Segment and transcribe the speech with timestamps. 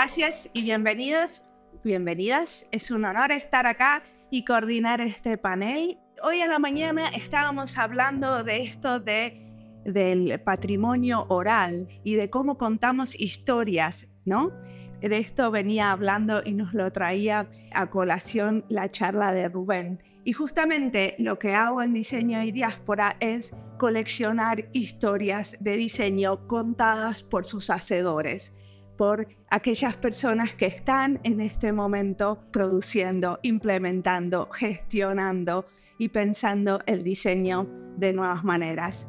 [0.00, 1.42] Gracias y bienvenidos,
[1.82, 2.68] bienvenidas.
[2.70, 5.98] Es un honor estar acá y coordinar este panel.
[6.22, 9.44] Hoy en la mañana estábamos hablando de esto de
[9.84, 14.52] del patrimonio oral y de cómo contamos historias, ¿no?
[15.00, 20.00] De esto venía hablando y nos lo traía a colación la charla de Rubén.
[20.22, 27.24] Y justamente lo que hago en diseño y diáspora es coleccionar historias de diseño contadas
[27.24, 28.57] por sus hacedores
[28.98, 35.66] por aquellas personas que están en este momento produciendo, implementando, gestionando
[35.98, 39.08] y pensando el diseño de nuevas maneras.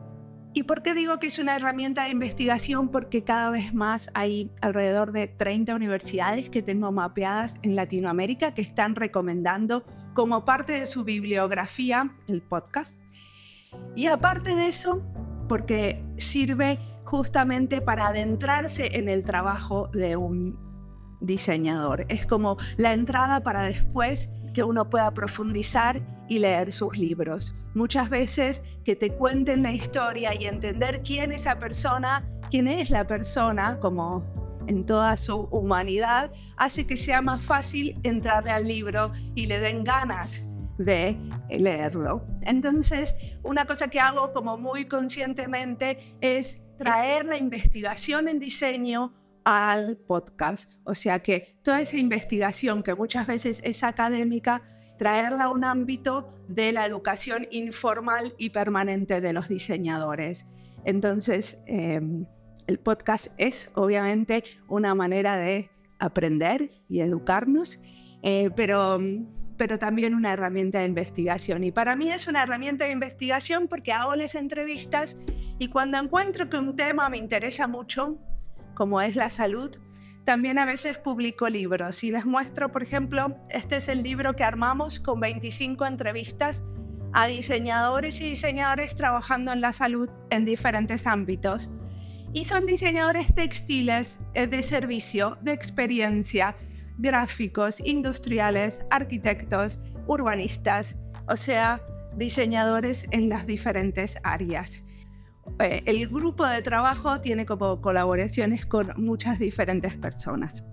[0.53, 2.89] ¿Y por qué digo que es una herramienta de investigación?
[2.89, 8.61] Porque cada vez más hay alrededor de 30 universidades que tengo mapeadas en Latinoamérica que
[8.61, 12.99] están recomendando como parte de su bibliografía el podcast.
[13.95, 15.03] Y aparte de eso,
[15.47, 20.57] porque sirve justamente para adentrarse en el trabajo de un
[21.21, 22.05] diseñador.
[22.07, 27.55] Es como la entrada para después que uno pueda profundizar y leer sus libros.
[27.73, 32.91] Muchas veces que te cuenten la historia y entender quién es esa persona, quién es
[32.91, 34.23] la persona, como
[34.67, 39.83] en toda su humanidad, hace que sea más fácil entrarle al libro y le den
[39.83, 40.48] ganas
[40.79, 41.19] de
[41.49, 42.25] leerlo.
[42.41, 49.13] Entonces, una cosa que hago como muy conscientemente es traer la investigación en diseño
[49.43, 50.73] al podcast.
[50.85, 54.61] O sea que toda esa investigación que muchas veces es académica,
[54.97, 60.47] traerla a un ámbito de la educación informal y permanente de los diseñadores.
[60.85, 62.25] Entonces, em,
[62.67, 65.69] el podcast es obviamente una manera de
[65.99, 67.81] aprender y educarnos,
[68.21, 68.97] eh, pero
[69.59, 71.65] pero también una herramienta de investigación.
[71.65, 75.17] Y para mí es una herramienta de investigación porque hago las entrevistas
[75.59, 78.17] y cuando encuentro que un tema me interesa mucho,
[78.73, 79.77] como es la salud,
[80.23, 84.45] también a veces publico libros y les muestro, por ejemplo, este es el libro que
[84.45, 86.63] armamos con 25 entrevistas
[87.11, 91.69] a diseñadores y diseñadores trabajando en la salud en diferentes ámbitos.
[92.31, 96.55] Y son diseñadores textiles, eh, de servicio, de experiencia,
[96.99, 101.81] gráficos, industriales, arquitectos, urbanistas, o sea,
[102.15, 104.85] diseñadores en las diferentes áreas.
[105.59, 110.65] Eh, el grupo de trabajo tiene como colaboraciones con muchas diferentes personas.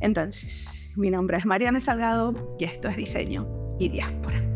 [0.00, 3.48] Entonces, mi nombre es Mariana Salgado y esto es Diseño
[3.80, 4.47] y Diáspora.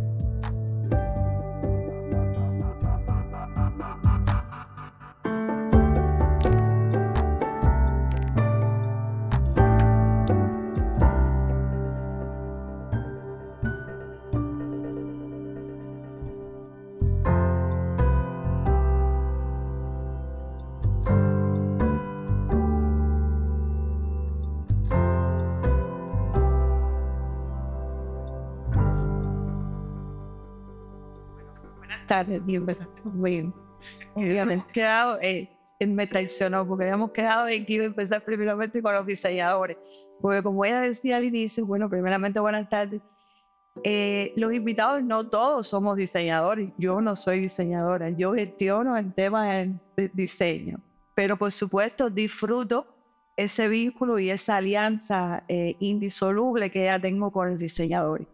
[32.46, 33.52] Y empezaste muy
[34.14, 35.48] Obviamente, quedado, eh,
[35.86, 39.76] me traicionó porque habíamos quedado en que iba a empezar primeramente con los diseñadores.
[40.20, 43.00] Porque como ella decía al inicio, bueno, primeramente buenas tardes.
[43.82, 46.70] Eh, los invitados no todos somos diseñadores.
[46.78, 48.10] Yo no soy diseñadora.
[48.10, 50.78] Yo gestiono el tema de diseño.
[51.14, 52.86] Pero por supuesto disfruto
[53.36, 58.26] ese vínculo y esa alianza eh, indisoluble que ya tengo con el diseñador.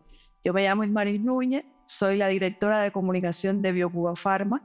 [0.44, 4.60] Yo me llamo Ismaris Núñez, soy la directora de comunicación de BioCuba Pharma.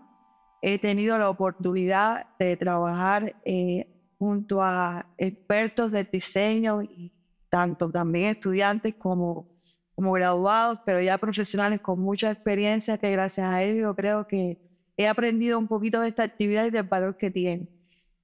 [0.62, 3.88] He tenido la oportunidad de trabajar eh,
[4.20, 7.14] junto a expertos de diseño y
[7.48, 9.48] tanto también estudiantes como,
[9.96, 14.58] como graduados, pero ya profesionales con mucha experiencia que gracias a ello creo que
[14.98, 17.70] he aprendido un poquito de esta actividad y del valor que tiene.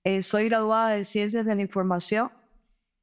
[0.03, 2.31] Eh, soy graduada de Ciencias de la Información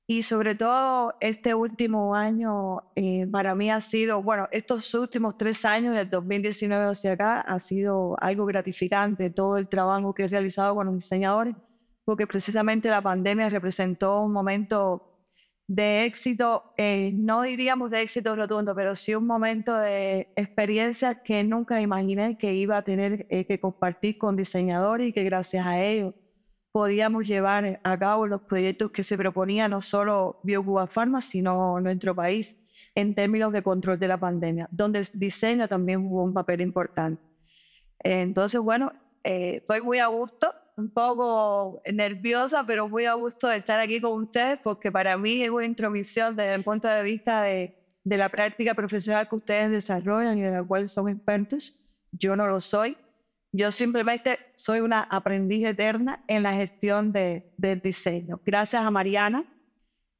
[0.09, 5.65] y sobre todo este último año eh, para mí ha sido, bueno, estos últimos tres
[5.65, 10.77] años, del 2019 hacia acá, ha sido algo gratificante todo el trabajo que he realizado
[10.77, 11.57] con los diseñadores,
[12.05, 15.13] porque precisamente la pandemia representó un momento
[15.67, 21.43] de éxito, eh, no diríamos de éxito rotundo, pero sí un momento de experiencia que
[21.43, 25.83] nunca imaginé que iba a tener eh, que compartir con diseñadores y que gracias a
[25.83, 26.15] ellos
[26.77, 32.15] podíamos llevar a cabo los proyectos que se proponían no solo BioCuba Pharma, sino nuestro
[32.15, 32.55] país
[32.95, 37.23] en términos de control de la pandemia, donde el diseño también jugó un papel importante.
[38.01, 38.93] Entonces, bueno,
[39.25, 43.99] eh, estoy muy a gusto, un poco nerviosa, pero muy a gusto de estar aquí
[43.99, 47.75] con ustedes, porque para mí es una intromisión desde el punto de vista de,
[48.05, 51.99] de la práctica profesional que ustedes desarrollan y de la cual son expertos.
[52.13, 52.99] Yo no lo soy,
[53.53, 58.41] yo simplemente soy una aprendiz eterna en la gestión de, del diseño.
[58.45, 59.45] Gracias a Mariana,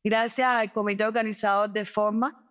[0.03, 2.43] gracias al comité organizador de Forma,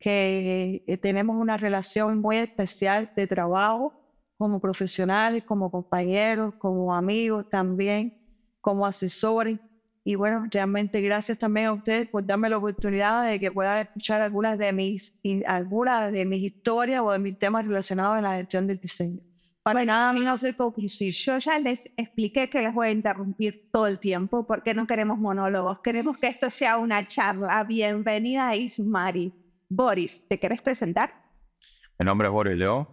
[0.00, 3.94] que eh, tenemos una relación muy especial de trabajo
[4.36, 8.18] como profesionales, como compañeros, como amigos también,
[8.60, 9.60] como asesores.
[10.02, 14.20] Y bueno, realmente gracias también a ustedes por darme la oportunidad de que pueda escuchar
[14.20, 18.66] algunas de mis, algunas de mis historias o de mis temas relacionados en la gestión
[18.66, 19.20] del diseño.
[19.62, 20.90] Para nada, no sé concluir.
[20.90, 25.18] Yo ya les expliqué que les voy a interrumpir todo el tiempo porque no queremos
[25.18, 27.62] monólogos, queremos que esto sea una charla.
[27.62, 29.32] Bienvenida, Ismari.
[29.68, 31.12] Boris, ¿te querés presentar?
[31.96, 32.88] Mi nombre es Boris León,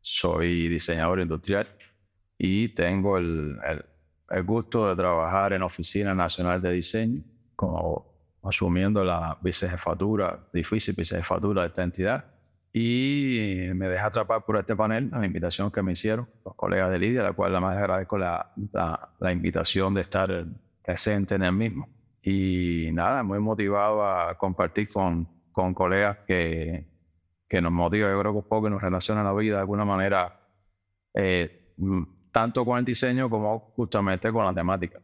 [0.00, 1.68] soy diseñador industrial
[2.36, 3.56] y tengo el,
[4.28, 7.22] el, gusto de trabajar en Oficina Nacional de Diseño,
[7.54, 8.12] como
[8.42, 12.37] asumiendo la vicejefatura, difícil vicejefatura de esta entidad
[12.72, 16.98] y me deja atrapar por este panel, la invitación que me hicieron los colegas de
[16.98, 18.52] Lidia, a la cual además agradezco la,
[19.18, 20.44] la, invitación de estar
[20.84, 21.88] presente en el mismo.
[22.22, 26.86] Y nada, muy motivado a compartir con, con colegas que,
[27.48, 30.38] que nos motivan, yo creo que un poco nos relaciona la vida de alguna manera,
[31.14, 31.74] eh,
[32.30, 35.00] tanto con el diseño como justamente con la temática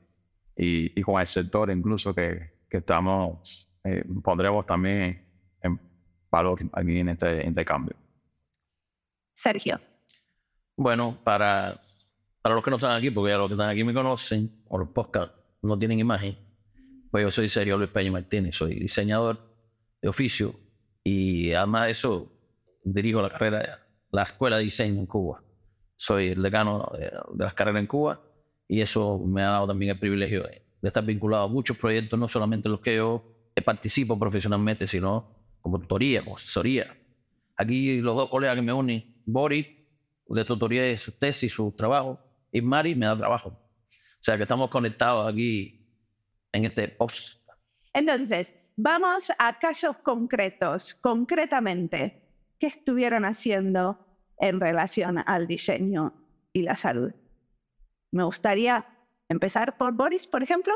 [0.55, 5.25] y, y con el sector incluso que, que estamos, eh, pondremos también
[6.35, 7.95] valor aquí en este intercambio.
[9.35, 9.81] Sergio.
[10.77, 11.81] Bueno, para,
[12.43, 14.79] para los que no están aquí, porque ya los que están aquí me conocen, o
[14.79, 15.33] los podcast
[15.63, 16.37] no tienen imagen,
[17.11, 19.39] pues yo soy Sergio Luis Peña Martínez, soy diseñador
[20.03, 20.55] de oficio
[21.05, 22.33] y además de eso
[22.83, 25.41] dirijo la carrera, la escuela de diseño en Cuba.
[25.97, 28.21] Soy el decano de, las carreras en Cuba
[28.67, 32.19] y eso me ha dado también el privilegio de, de estar vinculado a muchos proyectos,
[32.19, 33.23] no solamente los que yo
[33.65, 35.34] participo profesionalmente, sino
[35.65, 36.95] como tutoría, como asesoría.
[37.57, 39.67] Aquí los dos colegas que me unen, Boris,
[40.27, 42.21] de tutoría de su tesis, su trabajo,
[42.53, 43.49] y Mari me da trabajo.
[43.49, 45.89] O sea que estamos conectados aquí
[46.53, 47.49] en este post.
[47.95, 50.95] Entonces, vamos a casos concretos.
[50.97, 52.29] Concretamente,
[52.59, 53.99] ¿qué estuvieron haciendo
[54.37, 56.13] en relación al diseño
[56.53, 57.11] y la salud?
[58.13, 58.85] Me gustaría
[59.31, 60.75] empezar por Boris, por ejemplo.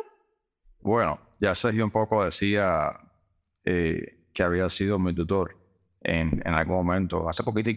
[0.80, 2.98] Bueno, ya Sergio un poco decía
[3.64, 5.56] eh, que había sido mi tutor
[6.00, 7.70] en, en algún momento, hace poquito,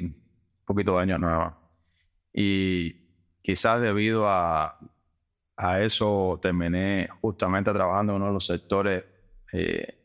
[0.64, 1.58] poquito de años nueva.
[2.32, 2.92] Y
[3.42, 4.78] quizás debido a,
[5.58, 9.04] a eso terminé justamente trabajando en uno de los sectores
[9.52, 10.04] eh,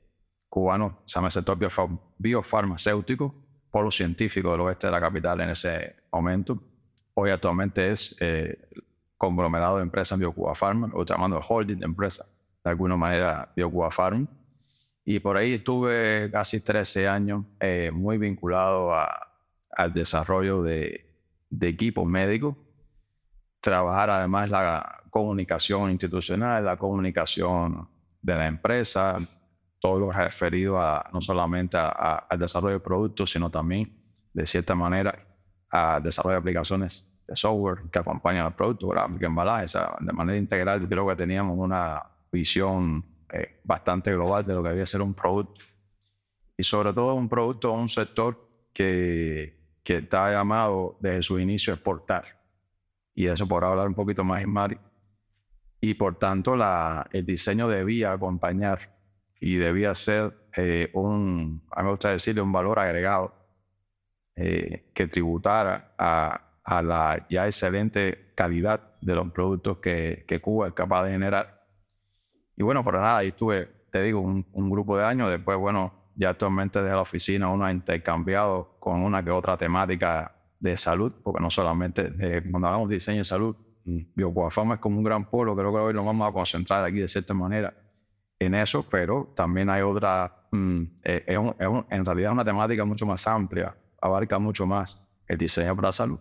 [0.48, 1.58] cubanos, se llama el sector
[2.16, 3.34] biofarmacéutico,
[3.70, 6.58] polo científico del oeste de la capital en ese momento.
[7.12, 8.66] Hoy actualmente es eh,
[9.18, 12.24] conglomerado de empresas BioCuba Pharma, o llamando holding de empresa,
[12.64, 14.26] de alguna manera BioCuba Pharma.
[15.08, 21.04] Y por ahí estuve casi 13 años eh, muy vinculado al desarrollo de,
[21.60, 22.56] equipos médicos,
[23.60, 27.88] trabajar además la comunicación institucional, la comunicación
[28.20, 29.20] de la empresa,
[29.80, 33.96] todo lo referido a, no solamente al desarrollo de productos, sino también,
[34.32, 35.16] de cierta manera,
[35.70, 39.66] al desarrollo de aplicaciones de software que acompañan al producto, gráfica, embalaje.
[40.00, 44.86] de manera integral, creo que teníamos una visión eh, bastante global de lo que debía
[44.86, 45.62] ser un producto.
[46.56, 51.76] Y sobre todo un producto un sector que, que está llamado desde su inicio a
[51.76, 52.24] exportar.
[53.14, 54.78] Y de eso podrá hablar un poquito más Mari.
[55.80, 56.54] Y por tanto
[57.12, 58.96] el diseño debía acompañar
[59.40, 63.34] y debía ser eh, un, a mí me gusta decirle, un valor agregado
[64.34, 66.42] eh, que tributara a,
[66.82, 71.55] la ya excelente calidad de los productos que Cuba es capaz de generar
[72.56, 75.30] y bueno, por nada, ahí estuve, te digo, un, un, grupo de años.
[75.30, 80.32] Después, bueno, ya actualmente desde la oficina uno ha intercambiado con una que otra temática
[80.58, 84.80] de salud, porque no solamente eh, cuando hablamos de diseño de salud, mm, Biocoafama es
[84.80, 87.74] como un gran polo, creo que hoy nos vamos a concentrar aquí de cierta manera
[88.38, 91.38] en eso, pero también hay otra, mm, eh, es
[91.90, 95.92] en realidad es una temática mucho más amplia, abarca mucho más el diseño para la
[95.92, 96.18] salud.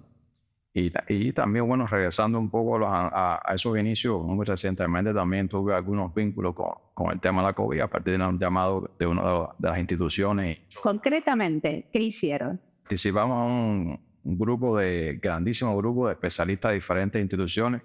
[0.78, 6.54] Y, también, bueno, regresando un poco a, esos inicios, muy recientemente también tuve algunos vínculos
[6.54, 9.24] con, con, el tema de la COVID a partir de un llamado de una
[9.58, 10.60] de las instituciones.
[10.84, 12.60] Concretamente, ¿qué hicieron?
[12.82, 17.82] Participamos en un, grupo de, grandísimo grupo de especialistas de diferentes instituciones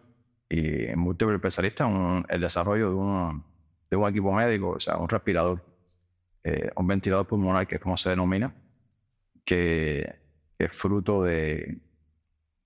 [0.49, 3.45] y múltiples especialistas en el desarrollo de, un
[3.89, 5.65] de un equipo médico, o sea, un respirador,
[6.43, 8.53] eh, un ventilador pulmonar, que es como se denomina,
[9.45, 10.13] que
[10.59, 11.79] es fruto de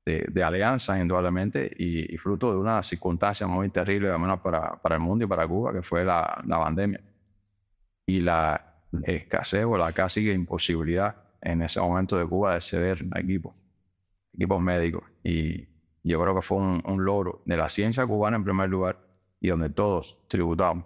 [0.05, 4.97] de, de alianzas, indudablemente, y, fruto de una circunstancia muy terrible, al menos para, para
[4.97, 7.01] el mundo y para Cuba, que fue la, la pandemia.
[8.07, 13.21] Y la escasez o la casi imposibilidad en ese momento de Cuba de ceder a
[13.21, 13.55] equipos,
[14.33, 15.05] equipos médicos.
[15.23, 15.67] Y
[16.03, 18.99] yo creo que fue un, un, logro de la ciencia cubana en primer lugar
[19.41, 20.85] y donde todos tributamos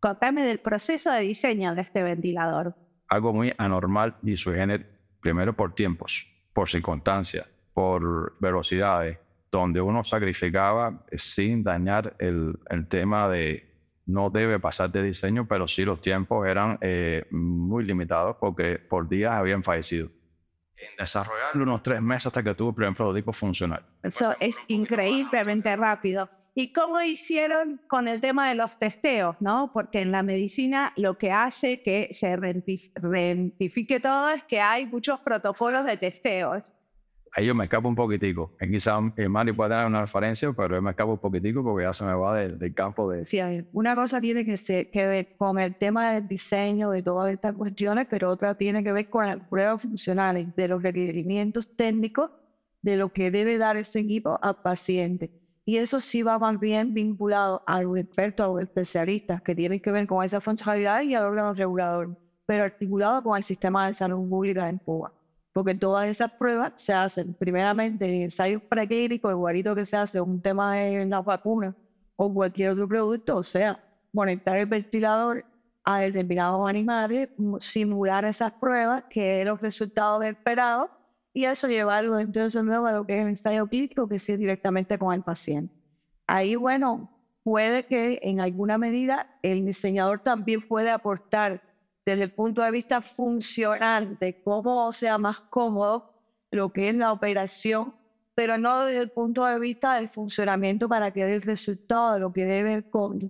[0.00, 2.74] Contame del proceso de diseño de este ventilador.
[3.08, 4.86] Algo muy anormal y sugiere
[5.20, 7.46] primero por tiempos, por circunstancias,
[7.80, 9.18] por velocidades,
[9.50, 13.70] donde uno sacrificaba sin dañar el, el tema de
[14.04, 19.08] no debe pasar de diseño, pero sí los tiempos eran eh, muy limitados porque por
[19.08, 20.08] días habían fallecido.
[20.76, 23.82] En desarrollarlo unos tres meses hasta que tuvo el primer prototipo funcional.
[24.02, 26.28] Eso es increíblemente rápido.
[26.54, 29.36] ¿Y cómo hicieron con el tema de los testeos?
[29.40, 29.70] ¿no?
[29.72, 35.20] Porque en la medicina lo que hace que se rentifique todo es que hay muchos
[35.20, 36.74] protocolos de testeos
[37.32, 38.56] ahí yo me escapo un poquitico.
[38.58, 42.04] Quizás Mari puede dar una referencia, pero yo me escapo un poquitico porque ya se
[42.04, 43.24] me va del, campo de...
[43.24, 43.40] Sí,
[43.72, 47.54] una cosa tiene que, ser, que ver con el tema del diseño, de todas estas
[47.54, 52.30] cuestiones, pero otra tiene que ver con las pruebas funcionales, de los requerimientos técnicos,
[52.82, 55.30] de lo que debe dar ese equipo al paciente.
[55.64, 59.80] Y eso sí va más bien vinculado a los expertos, a los especialistas, que tienen
[59.80, 63.94] que ver con esa funcionalidad y al órgano regulador, pero articulado con el sistema de
[63.94, 65.12] salud pública en Cuba
[65.52, 70.40] porque todas esas pruebas se hacen primeramente en ensayos preclínicos, igualito que se hace un
[70.40, 71.74] tema de la vacuna
[72.16, 73.82] o cualquier otro producto, o sea,
[74.14, 75.44] conectar el ventilador
[75.84, 80.90] a determinados animales, simular esas pruebas, que es los resultados esperados,
[81.32, 84.98] y eso llevarlo entonces luego a lo que es el ensayo clínico, que es directamente
[84.98, 85.74] con el paciente.
[86.26, 87.10] Ahí, bueno,
[87.42, 91.62] puede que en alguna medida el diseñador también puede aportar
[92.04, 96.12] desde el punto de vista funcional de cómo sea más cómodo
[96.50, 97.94] lo que es la operación,
[98.34, 102.20] pero no desde el punto de vista del funcionamiento para que dé el resultado de
[102.20, 102.84] lo que debe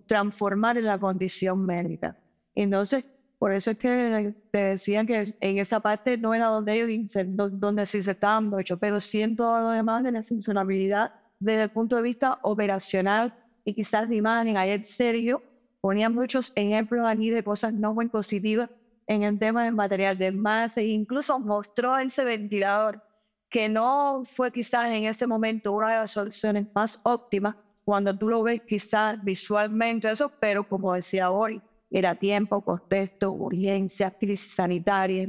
[0.06, 2.16] transformar en la condición médica.
[2.54, 3.04] Entonces,
[3.38, 7.86] por eso es que te decían que en esa parte no era donde ellos donde
[7.86, 12.38] se insertaban mucho, pero siento lo demás de la funcionabilidad desde el punto de vista
[12.42, 13.34] operacional
[13.64, 15.42] y quizás de imagen, ayer serio,
[15.80, 18.70] ponía muchos ejemplos aquí de cosas no muy positivas
[19.06, 23.02] en el tema del material de masa e incluso mostró ese ventilador
[23.48, 28.28] que no fue quizás en ese momento una de las soluciones más óptimas cuando tú
[28.28, 31.60] lo ves quizás visualmente eso, pero como decía hoy,
[31.90, 35.28] era tiempo, contexto, urgencia, crisis sanitaria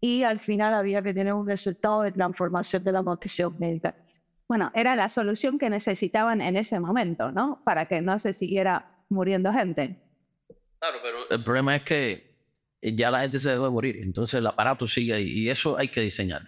[0.00, 3.94] y al final había que tener un resultado de transformación de la nutrición médica.
[4.48, 7.62] Bueno, era la solución que necesitaban en ese momento, ¿no?
[7.64, 9.96] Para que no se siguiera muriendo gente.
[10.78, 12.30] Claro, pero el problema es que
[12.82, 16.00] ya la gente se debe morir, entonces el aparato sigue ahí y eso hay que
[16.00, 16.42] diseñar.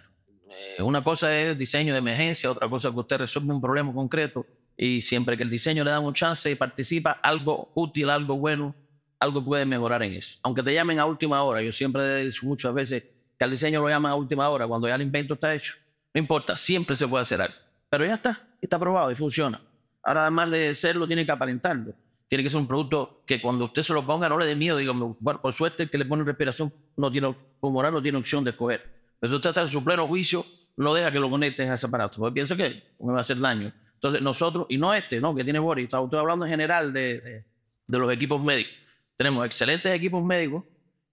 [0.49, 3.93] Eh, una cosa es diseño de emergencia, otra cosa es que usted resuelve un problema
[3.93, 8.37] concreto y siempre que el diseño le da un chance y participa, algo útil, algo
[8.37, 8.75] bueno,
[9.19, 10.39] algo puede mejorar en eso.
[10.41, 13.03] Aunque te llamen a última hora, yo siempre he dicho muchas veces
[13.37, 15.75] que al diseño lo llaman a última hora, cuando ya el invento está hecho.
[16.13, 17.55] No importa, siempre se puede hacer algo.
[17.89, 19.61] Pero ya está, está probado y funciona.
[20.01, 21.93] Ahora además de serlo, tiene que aparentarlo
[22.33, 24.77] tiene que ser un producto que cuando usted se lo ponga no le dé miedo.
[24.77, 28.43] Digo, bueno, por suerte el que le pone respiración no tiene, como no tiene opción
[28.43, 28.91] de escoger.
[29.19, 30.43] Pero usted está en su pleno juicio,
[30.75, 33.37] no deja que lo conecten a ese aparato, porque piensa que me va a hacer
[33.37, 33.71] daño.
[33.93, 37.45] Entonces nosotros, y no este, no, que tiene Boris, estoy hablando en general de, de,
[37.85, 38.73] de los equipos médicos.
[39.15, 40.63] Tenemos excelentes equipos médicos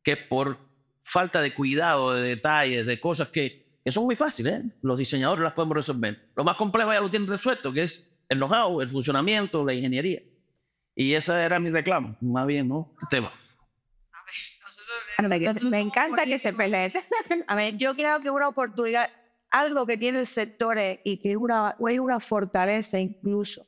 [0.03, 0.57] que por
[1.03, 4.63] falta de cuidado, de detalles, de cosas que, que son muy fáciles, ¿eh?
[4.81, 6.31] los diseñadores las podemos resolver.
[6.35, 10.23] Lo más complejo ya lo tienen resuelto, que es el know-how, el funcionamiento, la ingeniería.
[11.01, 12.93] Y ese era mi reclamo, más bien, ¿no?
[13.09, 13.33] Tema.
[15.19, 16.93] Me encanta que se peleen.
[17.47, 19.09] A ver, yo creo que una oportunidad,
[19.51, 23.67] algo que tiene el sector y que una, es una fortaleza incluso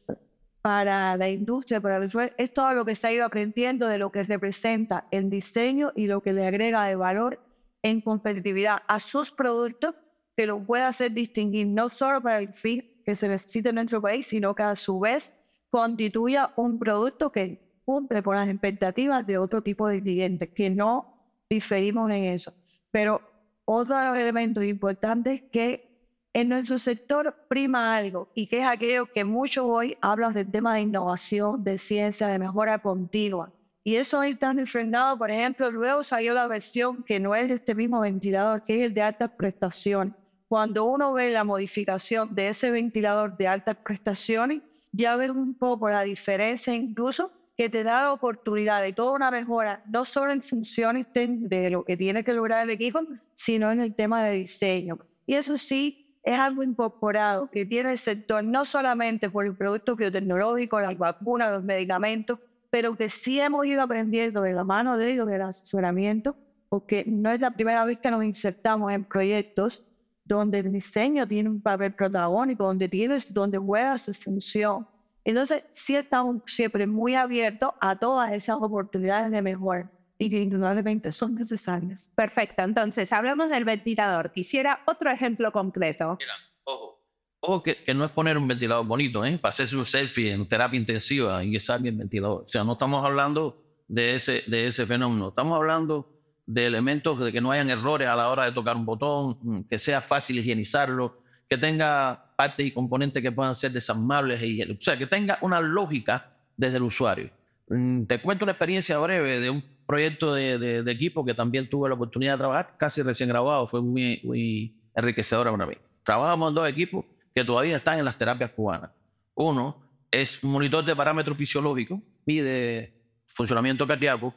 [0.60, 4.12] para la industria, para el es todo lo que se ha ido aprendiendo de lo
[4.12, 7.40] que representa el diseño y lo que le agrega de valor
[7.80, 9.94] en competitividad a sus productos,
[10.36, 14.02] que lo pueda hacer distinguir no solo para el fin que se necesita en nuestro
[14.02, 15.41] país, sino que a su vez
[15.72, 21.16] constituya un producto que cumple con las expectativas de otro tipo de clientes, que no
[21.48, 22.52] diferimos en eso.
[22.90, 23.22] Pero
[23.64, 25.88] otro elemento importante es que
[26.34, 30.74] en nuestro sector prima algo y que es aquello que muchos hoy hablan del tema
[30.74, 33.50] de innovación, de ciencia, de mejora continua.
[33.82, 38.00] Y eso está enfrentado, por ejemplo, luego salió la versión que no es este mismo
[38.00, 40.12] ventilador, que es el de altas prestaciones.
[40.48, 44.60] Cuando uno ve la modificación de ese ventilador de altas prestaciones,
[44.92, 49.30] ya ver un poco la diferencia incluso que te da la oportunidad de toda una
[49.30, 53.00] mejora, no solo en funciones de lo que tiene que lograr el equipo,
[53.34, 54.98] sino en el tema de diseño.
[55.26, 59.96] Y eso sí es algo incorporado que tiene el sector, no solamente por el producto
[59.96, 62.38] biotecnológico, las vacunas, los medicamentos,
[62.70, 66.36] pero que sí hemos ido aprendiendo de la mano de ellos, del asesoramiento,
[66.68, 69.91] porque no es la primera vez que nos insertamos en proyectos
[70.24, 74.86] donde el diseño tiene un papel protagónico, donde tienes, donde juega su función.
[75.24, 81.10] Entonces, sí estamos siempre muy abiertos a todas esas oportunidades de mejora y que indudablemente
[81.12, 82.10] son necesarias.
[82.14, 84.32] Perfecto, entonces hablamos del ventilador.
[84.32, 86.16] Quisiera otro ejemplo concreto.
[86.18, 86.32] Mira,
[86.64, 87.00] ojo,
[87.40, 89.38] ojo que, que no es poner un ventilador bonito, ¿eh?
[89.38, 92.42] Para hacerse un selfie en terapia intensiva y que salga el ventilador.
[92.44, 96.11] O sea, no estamos hablando de ese, de ese fenómeno, estamos hablando
[96.46, 99.60] de elementos de que no hayan errores a la hora de tocar un botón, mm,
[99.70, 104.76] que sea fácil higienizarlo, que tenga partes y componentes que puedan ser desarmables, y, o
[104.80, 107.30] sea, que tenga una lógica desde el usuario.
[107.68, 111.88] Mm, Te cuento una experiencia breve de un proyecto de, de- equipo que también tuve
[111.88, 115.74] la oportunidad de trabajar, casi recién grabado, fue muy, muy enriquecedora para mí.
[116.02, 118.90] Trabajamos en dos equipos que todavía están en las terapias cubanas.
[119.34, 122.94] Uno es un monitor de parámetros fisiológicos, mide
[123.26, 124.34] funcionamiento cardíaco,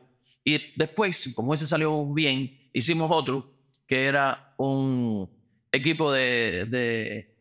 [0.48, 3.52] y después, como ese salió bien, hicimos otro
[3.88, 5.28] que era un
[5.72, 7.36] equipo de,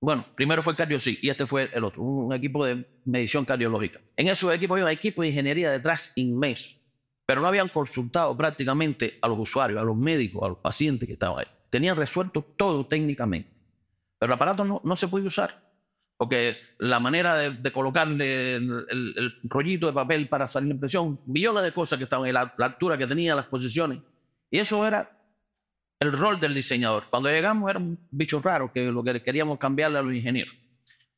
[0.00, 4.00] bueno, primero fue el CardioSig y este fue el otro, un, equipo de medición cardiológica.
[4.16, 6.80] En esos equipos había un equipo de ingeniería detrás inmenso,
[7.24, 11.12] pero no habían consultado prácticamente a los usuarios, a los médicos, a los pacientes que
[11.12, 11.46] estaban ahí.
[11.70, 13.50] Tenían resuelto todo técnicamente,
[14.18, 15.67] pero el aparato no, no se podía usar.
[16.18, 21.72] Porque la manera de, colocarle el, rollito de papel para salir la impresión, millones de
[21.72, 24.00] cosas que estaban en la, altura que tenía, las posiciones.
[24.50, 25.16] Y eso era
[26.00, 27.04] el rol del diseñador.
[27.08, 30.52] Cuando llegamos era un bicho raro que lo que queríamos cambiarle a los ingenieros.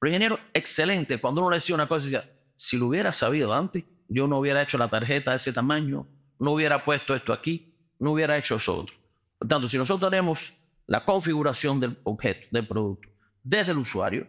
[0.02, 1.18] Los ingenieros, excelente.
[1.18, 4.60] Cuando uno le decía una cosa, decía, si lo hubiera sabido antes, yo no hubiera
[4.60, 6.06] hecho la tarjeta de ese tamaño,
[6.38, 8.96] no hubiera puesto esto aquí, no hubiera hecho eso otro.
[9.38, 13.08] Por tanto, si nosotros tenemos la configuración del objeto, del producto,
[13.42, 14.26] desde el usuario,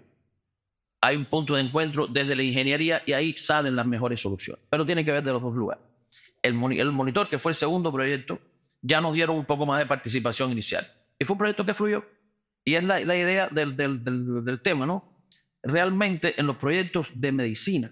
[1.02, 4.64] hay un punto de encuentro desde la ingeniería y ahí salen las mejores soluciones.
[4.70, 5.84] Pero tiene que ver de los dos lugares.
[6.44, 8.40] El, moni- el monitor, que fue el segundo proyecto,
[8.82, 10.86] ya nos dieron un poco más de participación inicial.
[11.20, 12.04] Y fue un proyecto que fluyó.
[12.64, 15.18] Y es la, idea del- del tema, ¿no?
[15.64, 17.92] Realmente en los proyectos de medicina,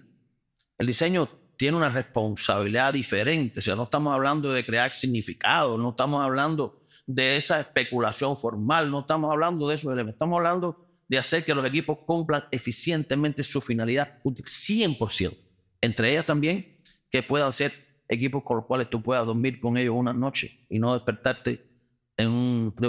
[0.78, 3.58] el diseño tiene una responsabilidad diferente.
[3.58, 8.90] O sea, no estamos hablando de crear significado, no estamos hablando de esa especulación formal,
[8.90, 13.60] no estamos hablando de eso, estamos hablando de hacer que los equipos cumplan eficientemente su
[13.60, 15.36] finalidad útil, 100%.
[15.80, 17.72] Entre ellas también que puedan ser
[18.08, 21.68] equipos con los cuales tú puedas dormir con ellos una noche y no despertarte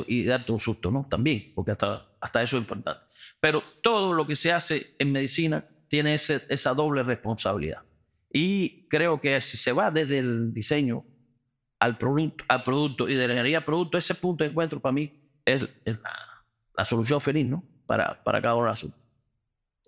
[0.07, 1.07] y darte un susto, ¿no?
[1.09, 3.01] También, porque hasta, hasta eso es importante.
[3.39, 7.81] Pero todo lo que se hace en medicina tiene ese- esa doble responsabilidad.
[8.31, 11.05] Y creo que si se va desde el diseño
[11.79, 14.93] al producto, al producto y de la ingeniería al producto, ese punto de encuentro para
[14.93, 15.11] mí
[15.43, 15.67] es,
[16.77, 17.63] la solución feliz, ¿no?
[17.91, 19.01] Para, para cada uno de los asuntos.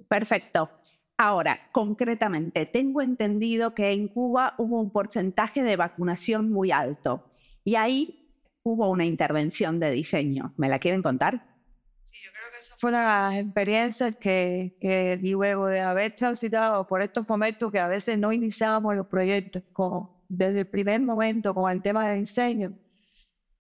[0.10, 0.70] Perfecto.
[1.18, 7.32] Ahora, concretamente, tengo entendido que en Cuba hubo un porcentaje de vacunación muy alto
[7.64, 8.30] y ahí
[8.62, 10.54] hubo una intervención de diseño.
[10.58, 11.36] ¿Me la quieren contar?
[11.36, 16.86] Yo creo que eso fue una de las experiencias que, que luego de haber transitado
[16.86, 21.54] por estos momentos que a veces no iniciábamos los proyectos con, desde el primer momento
[21.54, 22.74] con el tema de diseño,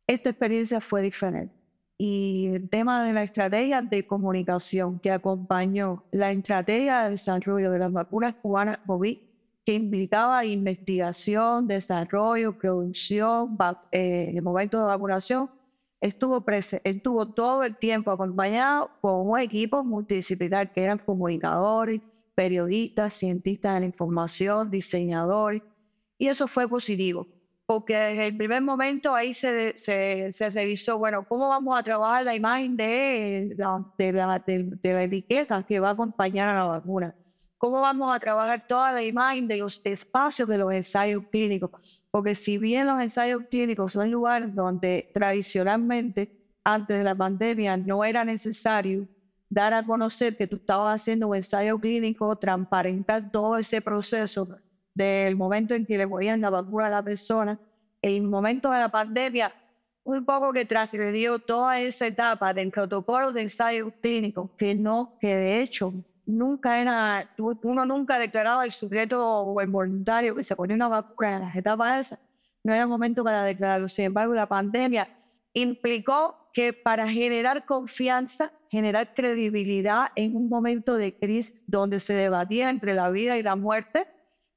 [0.06, 1.63] esta experiencia fue diferente.
[2.06, 7.80] Y el tema de la estrategia de comunicación que acompañó la estrategia de desarrollo de
[7.80, 9.20] las vacunas cubanas COVID,
[9.66, 13.58] que implicaba investigación, desarrollo, producción,
[13.94, 15.50] eh, el momento de vacunación,
[16.02, 22.02] estuvo, prese- estuvo todo el tiempo acompañado por un equipo multidisciplinar que eran comunicadores,
[22.36, 25.62] periodistas, cientistas de la información, diseñadores,
[26.18, 27.26] y eso fue positivo,
[27.74, 32.24] porque desde el primer momento ahí se, se, se revisó, bueno, ¿cómo vamos a trabajar
[32.24, 36.54] la imagen de la, de, la, de- de la etiqueta que va a acompañar a
[36.54, 37.16] la vacuna?
[37.58, 41.72] ¿Cómo vamos a trabajar toda la imagen de los espacios de los ensayos clínicos?
[42.12, 46.30] Porque si bien los ensayos clínicos son lugares donde tradicionalmente,
[46.64, 49.08] antes de la pandemia, no era necesario
[49.50, 54.48] dar a conocer que tú estabas haciendo un ensayo clínico, transparentar todo ese proceso
[54.94, 57.60] del momento en que le ponían la vacuna a la persona,
[58.02, 59.54] el momento de la pandemia,
[60.04, 65.36] un poco que transgredió toda esa etapa del protocolo de ensayo clínico, que no, que
[65.36, 65.94] de hecho
[66.26, 71.38] nunca era, uno nunca declaraba el sujeto o el voluntario que se ponía una vacuna
[71.38, 72.20] en las etapas esas,
[72.64, 73.90] no era momento para declararlo.
[73.90, 75.08] Sin embargo, la pandemia
[75.54, 82.70] implicó que para generar confianza, generar credibilidad en un momento de crisis donde se debatía
[82.70, 84.08] entre la vida y la muerte,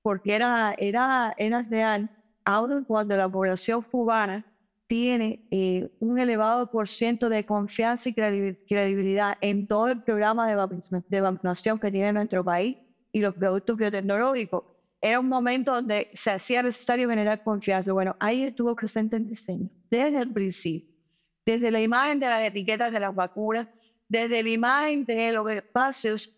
[0.07, 2.09] porque era, era, era real,
[2.45, 4.45] aun cuando la población cubana
[4.87, 10.47] tiene eh, un elevado por ciento de confianza y credi- credibilidad en todo el programa
[10.49, 12.77] de vacunación que tiene nuestro país
[13.11, 14.63] y los productos biotecnológicos.
[15.01, 17.93] Era un momento donde se hacía necesario generar confianza.
[17.93, 20.89] Bueno, ahí estuvo presente el diseño, desde el principio,
[21.45, 23.67] desde la imagen de las etiquetas de las vacunas,
[24.09, 26.36] desde la imagen de los espacios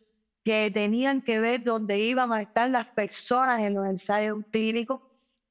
[0.49, 5.03] que tenían que ver dónde iban a estar las personas en los ensayos clínicos,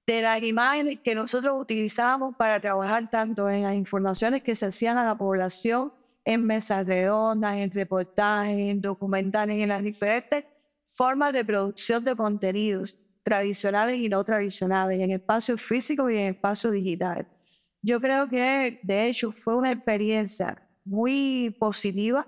[0.07, 4.97] de las imágenes que nosotros utilizábamos para trabajar tanto en las informaciones que se hacían
[4.97, 5.93] a la población,
[6.25, 10.45] en mesas redondas, en reportajes, en documentales, en las diferentes
[10.93, 16.71] formas de producción de contenidos tradicionales y no tradicionales, en espacio físico y en espacio
[16.71, 17.27] digital.
[17.83, 22.25] Yo creo que de hecho fue una experiencia muy positiva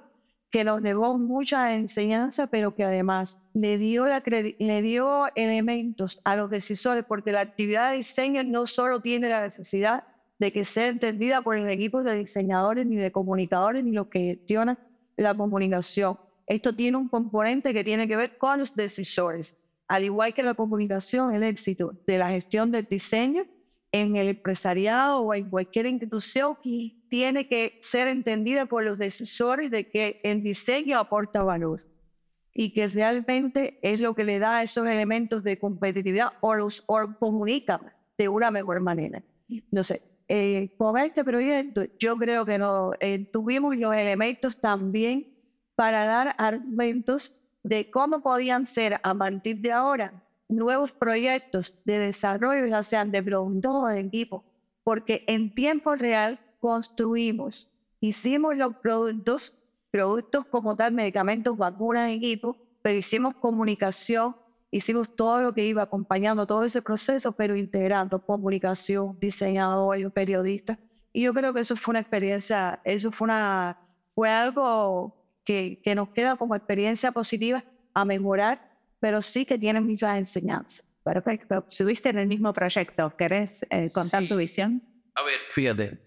[0.51, 6.35] que nos llevó mucha enseñanza, pero que además le dio, la le dio elementos a
[6.35, 10.03] los decisores, porque la actividad de diseño no solo tiene la necesidad
[10.39, 14.19] de que sea entendida por el equipo de diseñadores, ni de comunicadores, ni los que
[14.37, 14.79] gestionan
[15.17, 16.17] la comunicación.
[16.47, 19.57] Esto tiene un componente que tiene que ver con los decisores.
[19.87, 23.45] Al igual que la comunicación, el éxito de la gestión del diseño
[23.91, 26.57] en el empresariado o en cualquier institución
[27.09, 31.83] tiene que ser entendida por los decisores de que el diseño aporta valor
[32.53, 36.81] y que realmente es lo que le da esos elementos de competitividad o los
[37.19, 37.79] comunica
[38.17, 39.23] de una mejor manera.
[39.81, 45.27] Sé, eh, con este proyecto yo creo que no, eh, tuvimos los elementos también
[45.75, 50.13] para dar argumentos de cómo podían ser a partir de ahora
[50.49, 54.43] nuevos proyectos de desarrollo, ya sean de productos o de equipo,
[54.83, 59.55] porque en tiempo real construimos, hicimos los productos,
[59.91, 64.35] productos como tal, medicamentos, vacunas, equipo, pero hicimos comunicación,
[64.71, 70.77] hicimos todo lo que iba acompañando todo ese proceso, pero integrando comunicación, diseñadores, periodistas.
[71.13, 73.77] Y yo creo que eso fue una experiencia, eso fue, una,
[74.09, 78.68] fue algo que, que nos queda como experiencia positiva a mejorar
[78.99, 80.85] pero sí que tienen muchas enseñanzas.
[81.03, 81.65] Perfecto.
[81.69, 83.15] Estuviste en el mismo proyecto.
[83.17, 84.83] ¿Querés eh, contar tu visión?
[85.15, 85.97] A ver, fíjate,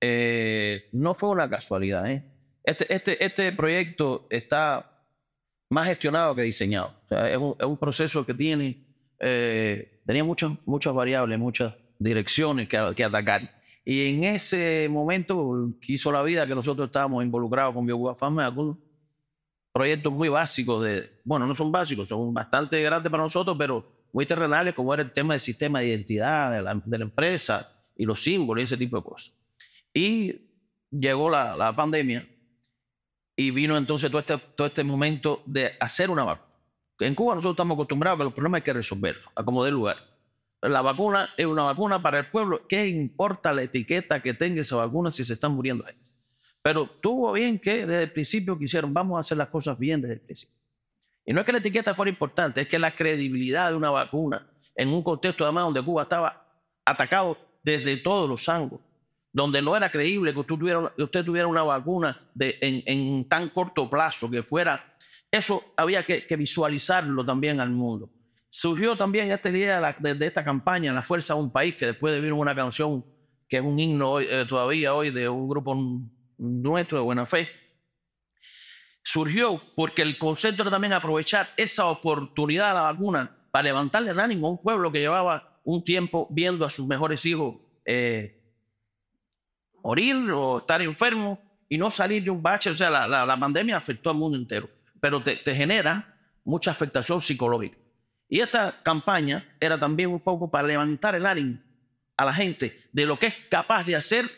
[0.00, 2.10] eh, no fue una casualidad.
[2.10, 2.24] ¿eh?
[2.62, 5.02] Este, este, este proyecto está
[5.70, 6.94] más gestionado que diseñado.
[7.10, 8.84] es, un, proceso que tiene,
[9.18, 13.50] tenía muchas, muchas variables, muchas direcciones que, que atacar.
[13.84, 18.54] Y en ese momento quiso la vida que nosotros estábamos involucrados con BioGua Pharma,
[19.74, 24.24] proyectos muy básicos, de, bueno, no son básicos, son bastante grandes para nosotros, pero muy
[24.24, 28.04] terrenales, como era el tema del sistema de identidad de la, de la empresa y
[28.04, 29.36] los símbolos y ese tipo de cosas.
[29.92, 30.48] Y
[30.92, 32.24] llegó la, la pandemia
[33.34, 36.54] y vino entonces todo este, todo este momento de hacer una vacuna.
[37.00, 39.96] En Cuba nosotros estamos acostumbrados a los problemas hay que resolverlos, a como dé lugar.
[40.62, 42.64] La vacuna es una vacuna para el pueblo.
[42.68, 46.13] ¿Qué importa la etiqueta que tenga esa vacuna si se están muriendo gente?
[46.64, 50.14] Pero tuvo bien que desde el principio quisieron, vamos a hacer las cosas bien desde
[50.14, 50.56] el principio.
[51.26, 54.48] Y no es que la etiqueta fuera importante, es que la credibilidad de una vacuna,
[54.74, 56.42] en un contexto además donde Cuba estaba
[56.82, 58.80] atacado desde todos los ángulos,
[59.30, 63.90] donde no era creíble que usted tuviera, usted tuviera una vacuna de, en, tan corto
[63.90, 64.96] plazo, que fuera,
[65.30, 68.08] eso había que, visualizarlo también al mundo.
[68.48, 72.20] Surgió también esta idea de, esta campaña, La Fuerza de un País, que después de
[72.20, 73.04] vivir una canción
[73.46, 75.74] que es un himno eh, todavía hoy de un grupo
[76.38, 77.48] nuestro de buena fe,
[79.02, 84.18] surgió porque el concepto era también aprovechar esa oportunidad de la vacuna para levantarle el
[84.18, 88.40] ánimo a un pueblo que llevaba un tiempo viendo a sus mejores hijos eh,
[89.82, 92.70] morir o estar enfermos y no salir de un bache.
[92.70, 94.68] O sea, la, pandemia afectó al mundo entero,
[95.00, 97.76] pero te, te genera mucha afectación psicológica.
[98.28, 101.58] Y esta campaña era también un poco para levantar el ánimo
[102.16, 104.30] a la gente de lo que es capaz de hacer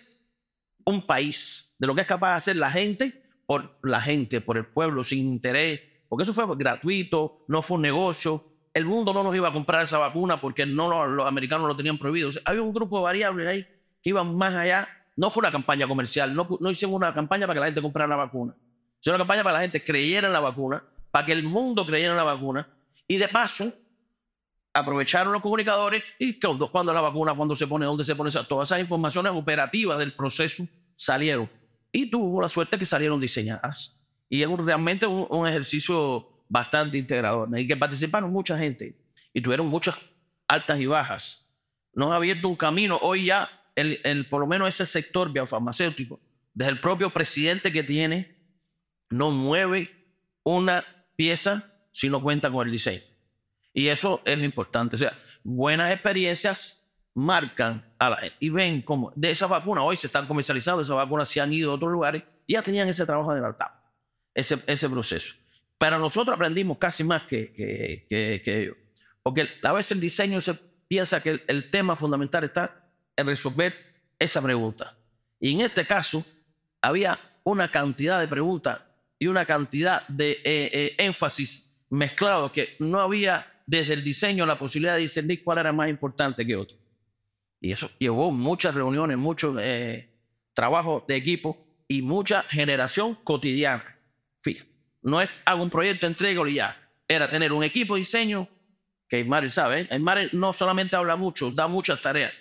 [0.87, 4.57] un país, de lo que es capaz de hacer la gente por la gente, por
[4.57, 8.43] el pueblo, sin interés, porque eso fue gratuito, no fue un negocio.
[8.73, 11.99] El mundo no nos iba a comprar esa vacuna porque no los, americanos lo tenían
[11.99, 12.31] prohibido.
[12.45, 13.67] había un grupo de variables ahí
[14.03, 14.89] que iban más allá.
[15.17, 18.09] No fue una campaña comercial, no, no hicimos una campaña para que la gente comprara
[18.09, 18.55] la vacuna.
[19.03, 21.87] Fue una campaña para que la gente creyera en la vacuna, para que el mundo
[21.87, 22.69] creyera en la vacuna.
[23.09, 23.73] Y de paso,
[24.77, 28.81] aprovecharon los comunicadores y cuando la vacuna, cuando se pone, dónde se pone, todas esas
[28.81, 31.51] informaciones operativas del proceso salieron.
[31.93, 33.99] Y tuvo la suerte que salieron diseñadas.
[34.29, 38.97] Y es realmente un, ejercicio bastante integrador, en que participaron mucha gente
[39.33, 39.99] y tuvieron muchas
[40.49, 41.91] altas y bajas.
[41.95, 42.99] Nos ha abierto un camino.
[43.01, 46.21] Hoy ya, el, por lo menos ese sector biofarmacéutico,
[46.55, 48.37] desde el propio presidente que tiene,
[49.09, 49.91] no mueve
[50.43, 50.85] una
[51.17, 53.03] pieza si no cuenta con el diseño.
[53.77, 54.97] Y eso es lo importante.
[54.97, 55.13] O sea,
[55.45, 60.27] buenas experiencias marcan a la gente y ven cómo de esas vacunas hoy se están
[60.27, 63.73] comercializando, esas vacunas se han ido a otros lugares y ya tenían ese trabajo adelantado,
[64.33, 65.35] ese, ese proceso.
[65.77, 68.77] Pero nosotros aprendimos casi más que, que, que, ellos.
[69.23, 70.55] Porque a veces el diseño se
[70.89, 72.83] piensa que el, tema fundamental está
[73.15, 73.75] en resolver
[74.19, 74.97] esa pregunta.
[75.39, 76.25] Y en este caso
[76.81, 78.81] había una cantidad de preguntas
[79.19, 84.59] y una cantidad de eh, eh, énfasis mezclado que no había desde el diseño la
[84.59, 86.77] posibilidad de discernir cuál era más importante que otro.
[87.61, 90.09] Y eso llevó muchas reuniones, mucho eh,
[90.55, 93.85] trabajo de equipo y mucha generación cotidiana.
[94.41, 94.71] Fíjate,
[95.03, 96.77] no es hago un proyecto, entrego y ya.
[97.09, 98.49] Era tener un equipo diseño,
[99.09, 100.31] que Mari sabe, ¿eh?
[100.33, 102.33] No solamente habla mucho, da muchas tareas.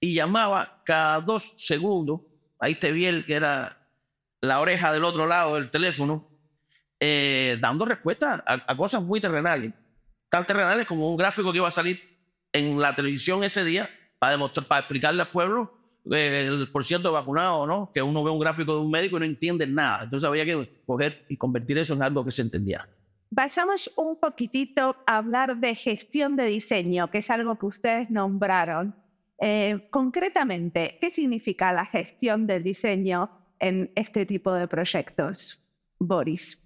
[0.00, 2.20] Y llamaba cada dos segundos,
[2.60, 3.78] ahí te vi el que era
[4.40, 6.28] la oreja del otro lado del teléfono,
[7.00, 9.72] eh, dando respuesta a, cosas muy terrenales.
[10.32, 12.00] Tan terrenales como un gráfico que iba a salir
[12.54, 15.74] en la televisión ese día para demostrar, para explicarle al pueblo
[16.10, 17.90] eh, el por ciento vacunado, ¿no?
[17.92, 20.04] Que uno ve un gráfico de un médico y no entiende nada.
[20.04, 22.88] Entonces había que coger y convertir eso en algo que se entendía.
[23.28, 28.96] Vayamos un poquitito a hablar de gestión de diseño, que es algo que ustedes nombraron.
[29.38, 35.60] Eh, concretamente, ¿qué significa la gestión del diseño en este tipo de proyectos?
[35.98, 36.58] Boris.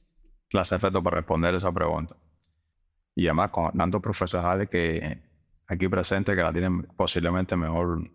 [0.50, 2.14] Clase efecto para responder esa pregunta.
[3.16, 5.20] Y además con tantos profesionales que
[5.66, 8.08] aquí presentes que la tienen posiblemente mejor,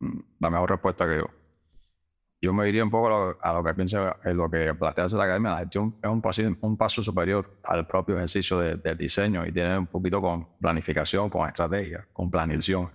[0.00, 1.30] mm, la mejor respuesta que yo
[2.40, 5.50] yo me diría un poco a lo, que piensa, en lo que plantea la academia.
[5.50, 9.78] La gestión es un paso, un paso superior al propio ejercicio del diseño y tiene
[9.78, 12.90] un poquito con planificación, con estrategia, con planeación,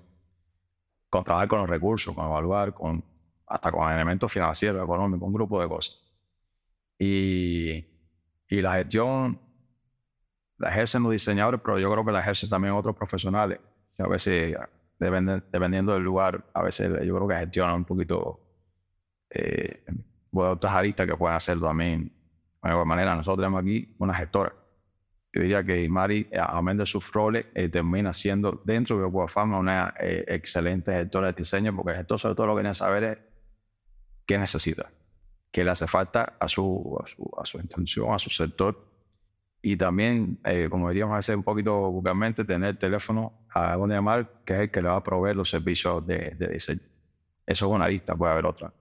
[1.09, 3.03] con trabajar con los recursos, con evaluar, con,
[3.47, 6.01] hasta con elementos financieros, económicos, un grupo de cosas.
[6.97, 7.85] Y,
[8.47, 9.39] y la gestión
[10.63, 13.59] la ejercen los diseñadores, pero yo creo que la ejercen también otros profesionales.
[13.99, 14.55] a veces,
[14.97, 18.39] dependiendo del lugar, a veces yo creo que gestionan un poquito
[19.29, 19.83] eh,
[20.31, 22.11] otras aristas que pueden hacerlo también.
[22.61, 24.53] De alguna manera, nosotros tenemos aquí una gestora.
[25.33, 29.27] Yo diría que Mari, eh, a de sus roles, eh, termina siendo dentro de Grupo
[29.27, 32.69] Fama una eh, excelente gestora de diseño, porque el gestor sobre todo lo que tiene
[32.69, 33.17] que saber es
[34.25, 34.91] qué necesita,
[35.51, 38.92] qué le hace falta a su, a su, a su intención, a su sector.
[39.65, 44.53] Y también, como diríamos veces un poquito vulgarmente, tener el teléfono a donde llamar, que
[44.53, 46.81] es el que le va a proveer los servicios de, de diseño.
[47.45, 48.73] Eso es una lista, puede haber otra.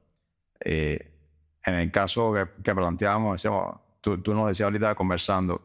[0.65, 0.99] Eh,
[1.65, 5.63] en el caso que, planteamos, decíamos, tú, tú, nos decías ahorita conversando,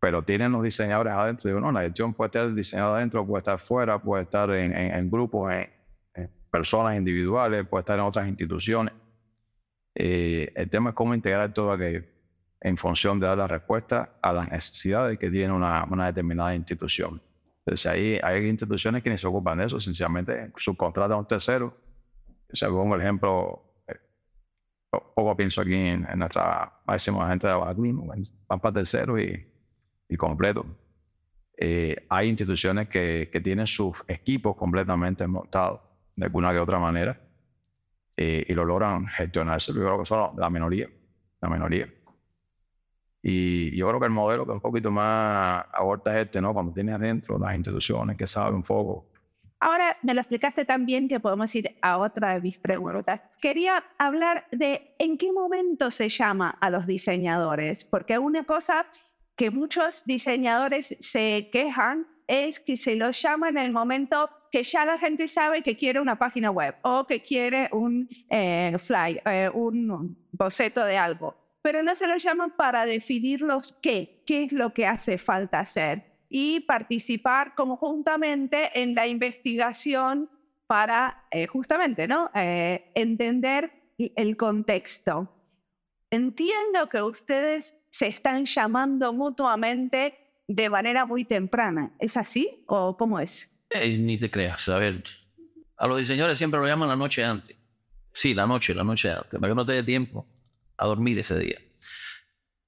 [0.00, 1.48] pero tienen los diseñadores adentro.
[1.48, 5.10] Digo, no, la gestión puede estar diseñado adentro, puede estar fuera, puede estar en, en,
[5.10, 8.94] grupos, en, personas individuales, puede estar en otras instituciones.
[9.94, 12.02] Eh, el tema es cómo integrar todo aquello
[12.60, 17.20] en función de dar la respuesta a las necesidades que tiene una, una determinada institución.
[17.58, 21.76] Entonces, ahí hay instituciones que ni se ocupan de eso, sencillamente subcontratan a un tercero.
[22.52, 23.66] O sea, pongo el ejemplo
[25.14, 28.04] poco pienso aquí en, nuestra máxima gente de Baclino,
[28.48, 29.46] van para tercero y,
[30.08, 30.64] y completo.
[31.56, 35.80] Eh, hay instituciones que, que, tienen sus equipos completamente montados
[36.14, 37.18] de alguna que otra manera
[38.16, 39.72] eh, y lo logran gestionarse.
[39.72, 40.88] Yo creo que son la minoría,
[41.40, 41.88] la minoría.
[43.28, 46.54] Y yo creo que el modelo que un poquito más aborta es este, ¿no?
[46.54, 49.06] Cuando tienes adentro las instituciones que saben un poco
[49.58, 53.20] Ahora me lo explicaste tan bien que podemos ir a otra de mis preguntas.
[53.40, 58.86] Quería hablar de en qué momento se llama a los diseñadores, porque una cosa
[59.34, 64.84] que muchos diseñadores se quejan es que se los llama en el momento que ya
[64.84, 69.50] la gente sabe que quiere una página web o que quiere un eh, fly, eh,
[69.52, 71.34] un boceto de algo,
[71.66, 75.58] pero no se los llaman para definir los qué, qué es lo que hace falta
[75.58, 80.30] hacer y participar conjuntamente en la investigación
[80.68, 82.30] para eh, justamente ¿no?
[82.36, 85.28] Eh, entender el contexto.
[86.08, 90.14] Entiendo que ustedes se están llamando mutuamente
[90.46, 91.90] de manera muy temprana.
[91.98, 93.50] ¿Es así o cómo es?
[93.70, 94.68] Eh, ni te creas.
[94.68, 95.02] A ver,
[95.76, 97.56] a los diseñadores siempre lo llaman la noche antes.
[98.12, 100.28] Sí, la noche, la noche antes, para que no te dé tiempo
[100.76, 101.58] a dormir ese día.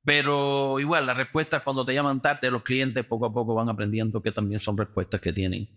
[0.08, 4.22] Pero igual, las respuestas cuando te llaman tarde, los clientes poco a poco van aprendiendo
[4.22, 5.68] que también son respuestas que tienen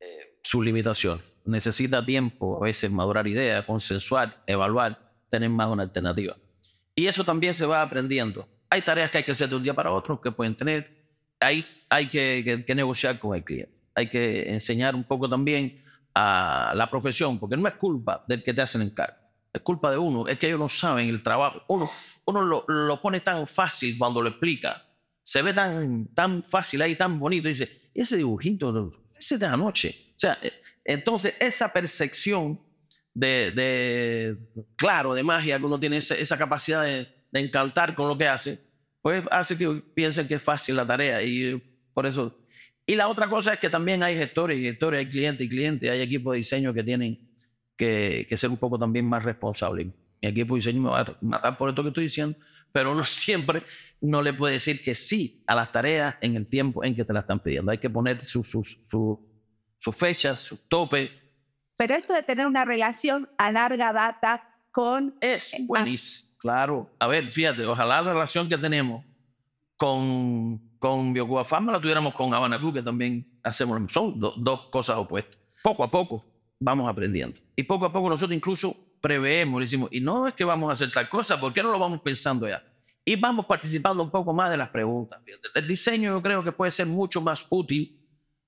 [0.00, 1.22] eh, sus limitaciones.
[1.44, 6.34] Necesita tiempo, a veces madurar ideas, consensuar, evaluar, tener más una alternativa.
[6.94, 8.48] Y eso también se va aprendiendo.
[8.70, 10.90] Hay tareas que hay que hacer de un día para otro, que pueden tener.
[11.38, 13.74] Ahí hay que, que negociar con el cliente.
[13.94, 18.54] Hay que enseñar un poco también a la profesión, porque no es culpa del que
[18.54, 19.17] te hacen encargo
[19.52, 21.62] es culpa de uno, es que ellos no saben el trabajo.
[21.68, 21.88] Uno,
[22.26, 24.84] uno lo, lo, pone tan fácil cuando lo explica.
[25.22, 27.48] Se ve tan, tan fácil ahí, tan bonito.
[27.48, 30.12] Dice, ese dibujito, ese de anoche.
[30.16, 30.52] O sea, eh,
[30.84, 32.60] entonces esa percepción
[33.14, 34.36] de, de
[34.76, 38.28] claro, de magia, que uno tiene esa, esa capacidad de, de, encantar con lo que
[38.28, 38.60] hace,
[39.02, 41.22] pues hace que piensen que es fácil la tarea.
[41.22, 41.60] Y
[41.92, 42.38] por eso.
[42.86, 45.90] Y la otra cosa es que también hay gestores y gestores, hay clientes y clientes,
[45.90, 47.27] hay equipos de diseño que tienen
[47.78, 49.84] que, ser un poco también más responsable.
[50.20, 52.36] Mi equipo de diseño me va a matar por esto que estoy diciendo,
[52.72, 53.62] pero uno siempre
[54.00, 57.12] no le puede decir que sí a las tareas en el tiempo en que te
[57.12, 57.70] la están pidiendo.
[57.70, 61.10] Hay que poner sus su, su, fechas, su tope.
[61.76, 65.14] Pero esto de tener una relación a larga data con...
[65.20, 66.90] Es buenísimo, claro.
[66.98, 69.04] A ver, fíjate, ojalá la relación que tenemos
[69.76, 75.38] con, con Biocuba Pharma la tuviéramos con Habana que también hacemos, son dos cosas opuestas.
[75.62, 76.24] Poco a poco
[76.58, 77.40] vamos aprendiendo.
[77.58, 80.92] Y poco a poco nosotros incluso preveemos, decimos, y no es que vamos a hacer
[80.92, 82.62] tal cosa, ¿por qué no lo vamos pensando ya?
[83.04, 85.20] Y vamos participando un poco más de las preguntas.
[85.56, 87.98] El diseño yo creo que puede ser mucho más útil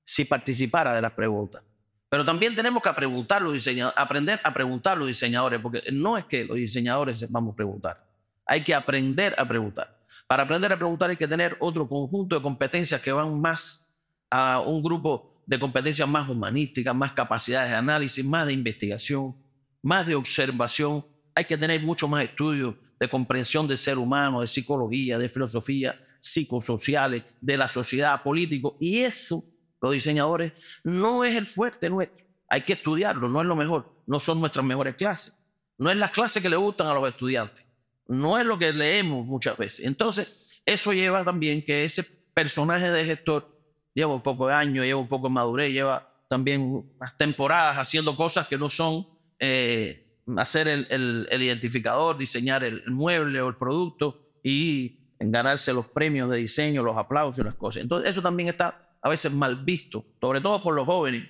[0.05, 1.61] si participara de las preguntas.
[2.09, 6.45] Pero también tenemos que preguntar los aprender a preguntar los diseñadores, porque no es que
[6.45, 8.07] los diseñadores vamos a preguntar,
[8.47, 9.99] hay que aprender a preguntar.
[10.29, 13.93] Para aprender a preguntar hay que tener otro conjunto de competencias que van más
[14.31, 19.35] a un grupo de competencias más humanísticas, más capacidades de análisis, más de investigación,
[19.83, 21.05] más de observación.
[21.35, 26.01] Hay que tener mucho más estudios de comprensión del ser humano, de psicología, de filosofía,
[26.21, 28.77] psicosociales, de la sociedad, político.
[28.79, 29.43] Y eso,
[29.83, 30.53] los diseñadores,
[30.85, 32.25] no es el fuerte nuestro.
[32.49, 33.93] Hay que estudiarlo, no es lo mejor.
[34.07, 35.37] No son nuestras mejores clases.
[35.77, 37.65] No es las clases que le gustan a los estudiantes
[38.11, 39.87] no es lo que leemos muchas veces.
[39.87, 43.50] Entonces, eso lleva también que ese personaje de gestor
[43.95, 46.61] lleva un poco de años, lleva un poco de madurez, lleva también
[46.97, 49.05] unas temporadas haciendo cosas que no son
[49.39, 50.05] eh,
[50.37, 56.83] hacer el, identificador, diseñar el, mueble o el producto y ganarse los premios de diseño,
[56.83, 57.83] los aplausos y las cosas.
[57.83, 61.29] Entonces, eso también está a veces mal visto, sobre todo por los jóvenes,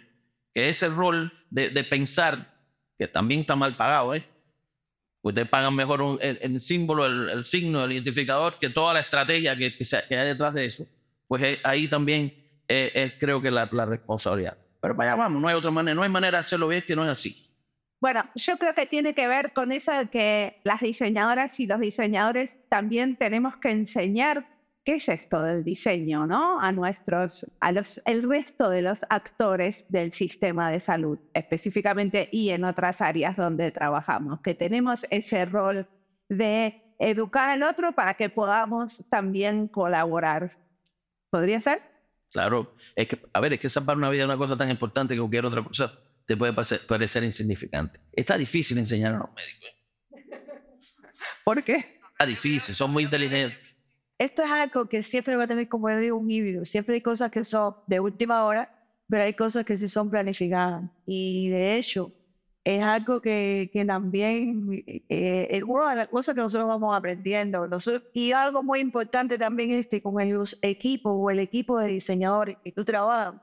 [0.53, 2.55] que ese rol de, de pensar,
[2.99, 4.27] que también está mal pagado, ¿eh?
[5.23, 10.17] Ustedes pagan mejor el, símbolo, el, signo, el identificador, que toda la estrategia que, que,
[10.17, 10.87] hay detrás de eso.
[11.29, 12.40] Pues eh, ahí también
[12.71, 14.57] eh, es, creo que la, la, responsabilidad.
[14.81, 17.05] Pero vaya, vamos, no hay otra manera, no hay manera de hacerlo bien que no
[17.05, 17.47] es así.
[18.01, 21.81] Bueno, yo creo que tiene que ver con eso de que las diseñadoras y los
[21.81, 24.47] diseñadores también tenemos que enseñar
[24.85, 26.61] ¿qué es esto del diseño, no?
[26.61, 32.51] A nuestros, a los, el resto de los actores del sistema de salud, específicamente y
[32.51, 35.87] en otras áreas donde trabajamos, que tenemos ese rol
[36.29, 40.57] de educar al otro para que podamos también colaborar.
[41.31, 41.81] ¿Podría ser?
[42.33, 45.15] Claro, es que, a ver, es que salvar una vida es una cosa tan importante
[45.15, 47.99] que cualquier otra cosa te puede parecer, insignificante.
[48.13, 49.69] Está difícil enseñar a los médicos.
[50.13, 50.51] ¿eh?
[51.45, 51.99] ¿Por qué?
[52.13, 53.71] Está difícil, son muy inteligentes
[54.21, 56.67] esto es algo que siempre va a tener, como yo digo, un híbrido.
[56.67, 58.71] Siempre hay cosas que son de última hora,
[59.09, 60.91] pero hay cosas que sí son planificadas.
[61.07, 62.13] Y de hecho,
[62.65, 67.67] es algo que, que también eh, es una de las cosas que nosotros vamos aprendiendo.
[68.13, 72.59] y algo muy importante también es que con los equipos o el equipo de diseñadores
[72.63, 73.41] que tú trabajas,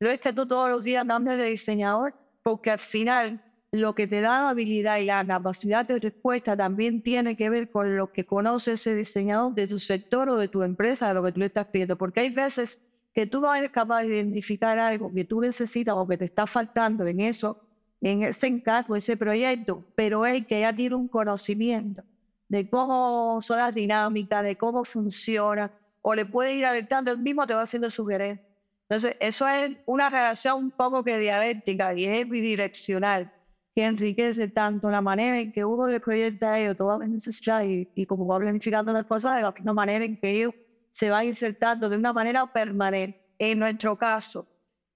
[0.00, 4.06] no es que tú todos los días andes de diseñador, porque al final lo que
[4.06, 8.12] te da la habilidad y la capacidad de respuesta también tiene que ver con lo
[8.12, 11.40] que conoce ese diseñador de tu sector o de tu empresa, de lo que tú
[11.40, 11.96] le estás pidiendo.
[11.96, 12.80] Porque hay veces
[13.12, 16.46] que tú no eres capaz de identificar algo que tú necesitas o que te está
[16.46, 17.60] faltando en eso,
[18.00, 22.02] en ese encargo, ese proyecto, pero él que ya tiene un conocimiento
[22.48, 25.70] de cómo son las dinámicas, de cómo funciona,
[26.02, 28.46] o le puede ir alertando, él mismo te va haciendo sugerencias.
[28.88, 33.32] Entonces, eso es una relación un poco que dialéctica y es bidireccional
[33.74, 37.88] que enriquece tanto la manera en que uno le proyecta a ellos todas las necesidades
[37.94, 40.54] y, como va planificando las cosas de la misma manera en que ellos
[40.90, 43.20] se van insertando de una manera permanente.
[43.36, 44.46] En nuestro caso,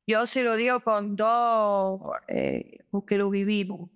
[0.09, 3.91] yo se lo digo con dos, eh, porque lo vivimos.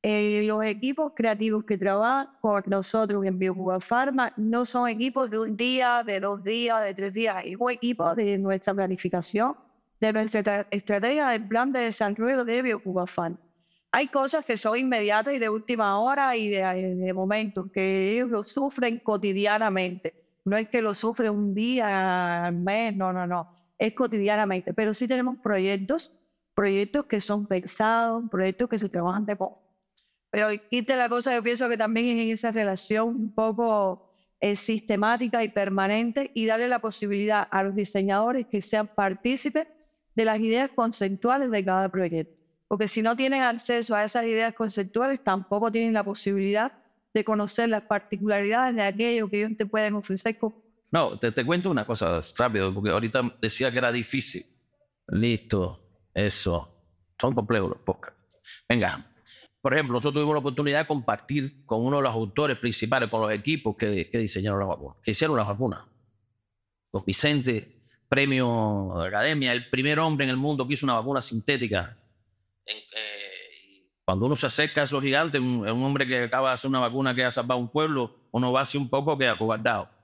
[0.00, 5.40] Eh, los equipos creativos que trabajan con nosotros en BioCuba Pharma no son equipos de
[5.40, 9.56] un día, de dos días, de tres días, es un equipo de nuestra planificación,
[10.00, 13.38] de nuestra estrategia del plan de desarrollo de BioCuba Pharma.
[13.90, 18.44] Hay cosas que son inmediatas y de última hora y de, momento, que ellos lo
[18.44, 20.14] sufren cotidianamente.
[20.44, 23.50] No es que lo sufren un día al mes, no, no, no.
[23.78, 24.72] Es cotidianamente.
[24.74, 26.12] Pero sí tenemos proyectos,
[26.54, 29.62] proyectos que son pensados, proyectos que se trabajan de poco.
[30.30, 34.10] Pero quite la cosa, yo pienso que también en esa relación un poco
[34.40, 39.66] eh, sistemática y permanente y darle la posibilidad a los diseñadores que sean partícipes
[40.14, 42.36] de las ideas conceptuales de cada proyecto
[42.68, 46.72] porque si no tienen acceso a esas ideas conceptuales, tampoco tienen la posibilidad
[47.14, 50.36] de conocer las particularidades de aquello que ellos te pueden ofrecer.
[50.96, 54.42] No, te, te cuento una cosa rápido, porque ahorita decía que era difícil.
[55.08, 56.74] Listo, eso.
[57.20, 58.18] Son complejos los podcasts.
[58.66, 59.06] Venga,
[59.60, 63.20] por ejemplo, nosotros tuvimos la oportunidad de compartir con uno de los autores principales, con
[63.20, 65.86] los equipos que, diseñaron la vacuna, que hicieron la vacuna.
[66.90, 71.20] Con Vicente, premio de academia, el primer hombre en el mundo que hizo una vacuna
[71.20, 71.94] sintética
[72.64, 76.70] eh, Cuando uno se acerca a esos gigantes, un, un hombre que acaba de hacer
[76.70, 79.94] una vacuna que ha salvado un pueblo, uno va así un poco que acobardado.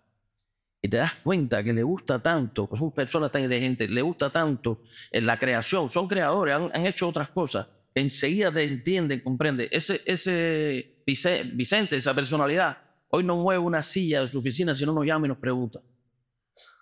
[0.84, 4.30] Y te das cuenta que le gusta tanto, pues son personas tan inteligentes, le gusta
[4.30, 7.68] tanto en la creación, son creadores, han, hecho otras cosas.
[7.94, 9.68] Enseguida te entienden, comprende.
[9.70, 12.78] Ese, ese Vicente, esa personalidad,
[13.10, 15.80] hoy no mueve una silla de su oficina si no nos llama y nos pregunta.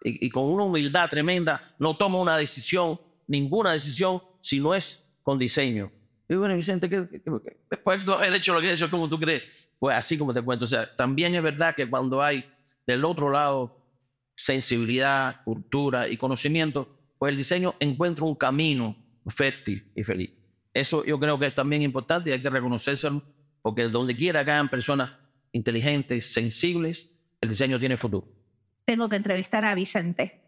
[0.03, 2.99] Y, con una humildad tremenda, no toma una decisión,
[3.29, 5.93] ninguna decisión, si no es con diseño.
[6.27, 7.57] Y bueno, Vicente, ¿qué, qué, qué?
[7.69, 9.43] después de haber hecho lo que he hecho, como tú crees?
[9.79, 10.65] Pues así como te cuento.
[10.65, 12.47] O sea, también es verdad que cuando hay
[12.87, 13.80] del otro lado
[14.41, 16.89] sensibilidad, cultura y conocimiento,
[17.19, 20.31] pues el diseño encuentra un camino fértil y feliz.
[20.73, 23.23] Eso yo creo que es también importante y hay que reconocérselo,
[23.61, 25.13] porque donde quiera que hayan personas
[25.53, 28.27] inteligentes, sensibles, el diseño tiene futuro.
[28.87, 30.41] Tengo que entrevistar a Vicente,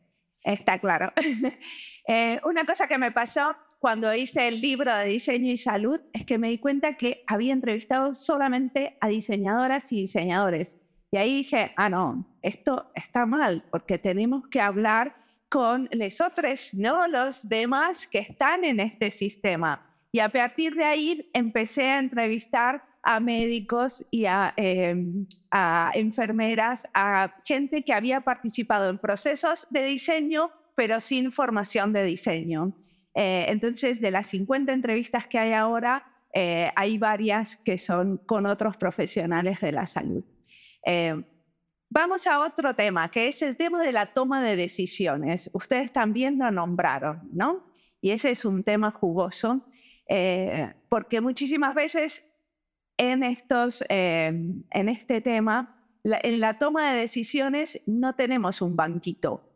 [0.42, 1.12] está claro.
[2.08, 6.24] eh, una cosa que me pasó cuando hice el libro de diseño y salud es
[6.24, 10.81] que me di cuenta que había entrevistado solamente a diseñadoras y diseñadores.
[11.14, 15.14] Y ahí dije, ah, no, esto está mal, porque tenemos que hablar
[15.50, 17.06] con los ¿no?
[17.06, 19.86] Los demás que están en este sistema.
[20.10, 24.96] Y a partir de ahí empecé a entrevistar a médicos y a, eh,
[25.50, 32.04] a, enfermeras, a gente que había participado en procesos de diseño, pero sin formación de
[32.04, 32.72] diseño.
[33.14, 38.46] Eh, entonces, de las 50 entrevistas que hay ahora, eh, hay varias que son con
[38.46, 40.24] otros profesionales de la salud.
[40.84, 41.22] Eh,
[41.90, 45.50] vamos a otro tema, que es el tema de la toma de decisiones.
[45.52, 47.64] Ustedes también lo nombraron, ¿no?
[48.00, 49.64] Y ese es un tema jugoso,
[50.08, 52.28] eh, porque muchísimas veces
[52.96, 54.28] en, estos, eh,
[54.70, 59.48] en este tema, la, en la toma de decisiones no tenemos un banquito.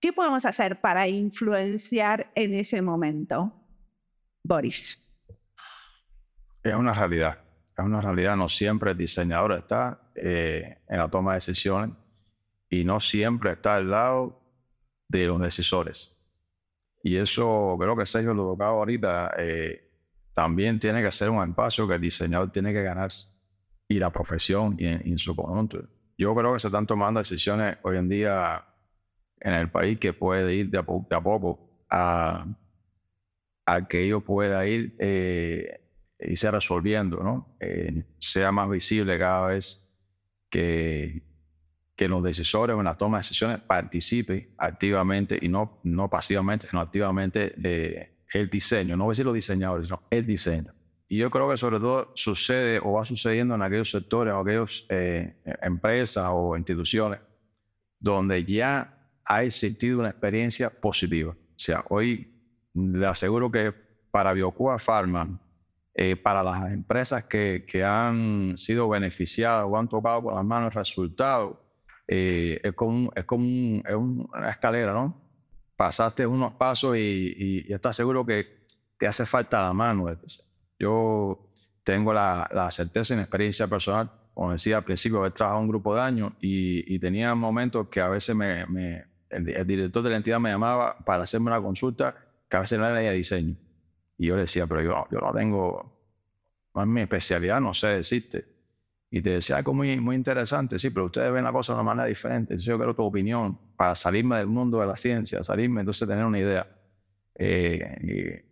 [0.00, 3.52] ¿Qué podemos hacer para influenciar en ese momento?
[4.42, 4.98] Boris.
[6.62, 7.38] Es una realidad
[7.80, 11.96] es una realidad, no siempre el diseñador está eh, en la toma de decisiones
[12.68, 14.40] y no siempre está al lado
[15.08, 16.16] de los decisores.
[17.02, 19.90] Y eso creo que Sergio lo tocaba ahorita, eh,
[20.32, 23.28] también tiene que ser un espacio que el diseñador tiene que ganarse
[23.88, 25.82] y la profesión y en, y su conjunto.
[26.16, 28.64] Yo creo que se están tomando decisiones hoy en día
[29.40, 32.46] en el país que puede ir de a, poco a,
[33.88, 35.80] que ello pueda ir eh,
[36.20, 37.56] irse resolviendo, ¿no?
[37.58, 39.89] Eh, sea más visible cada vez
[40.50, 41.22] que,
[41.96, 46.80] que los decisores en la toma de decisiones participe activamente y no, no pasivamente, sino
[46.80, 50.72] activamente eh, el diseño, no voy a decir los diseñadores, sino el diseño.
[51.08, 54.86] Y yo creo que sobre todo sucede o va sucediendo en aquellos sectores o aquellas
[54.90, 57.18] eh, empresas o instituciones
[57.98, 61.32] donde ya ha existido una experiencia positiva.
[61.32, 62.32] O sea, hoy
[62.74, 63.74] le aseguro que
[64.10, 65.38] para Biocuba Pharma,
[66.02, 70.72] eh, para las empresas que, que, han sido beneficiadas o han tocado con las manos
[70.72, 71.60] el resultado,
[72.08, 75.20] eh, es como, es como un, es una escalera, ¿no?
[75.76, 78.64] Pasaste unos pasos y, y, y, estás seguro que
[78.98, 80.06] te hace falta la mano.
[80.78, 81.50] Yo
[81.84, 85.94] tengo la, la certeza en experiencia personal, como decía al principio, haber trabajado un grupo
[85.94, 88.64] de años y, y tenía momentos que a veces me,
[89.28, 92.14] el, director de la entidad me llamaba para hacerme una consulta
[92.48, 93.54] que a veces no era de diseño.
[94.20, 95.96] Y yo le decía, pero yo, yo no tengo,
[96.84, 98.44] mi especialidad, no sé decirte.
[99.10, 101.84] Y te decía algo muy, muy interesante, sí, pero ustedes ven la cosa de una
[101.84, 102.52] manera diferente.
[102.52, 106.26] Entonces yo quiero tu opinión para salirme del mundo de la ciencia, salirme, entonces tener
[106.26, 106.68] una idea.
[107.34, 108.44] Eh,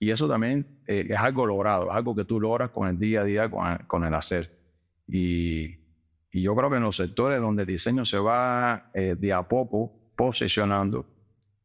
[0.00, 2.98] y, y, eso también eh, es algo logrado, es algo que tú logras con el
[2.98, 4.48] día a día, con el, con el hacer.
[5.06, 5.66] Y,
[6.32, 9.44] y, yo creo que en los sectores donde el diseño se va eh, de a
[9.44, 11.06] poco posicionando,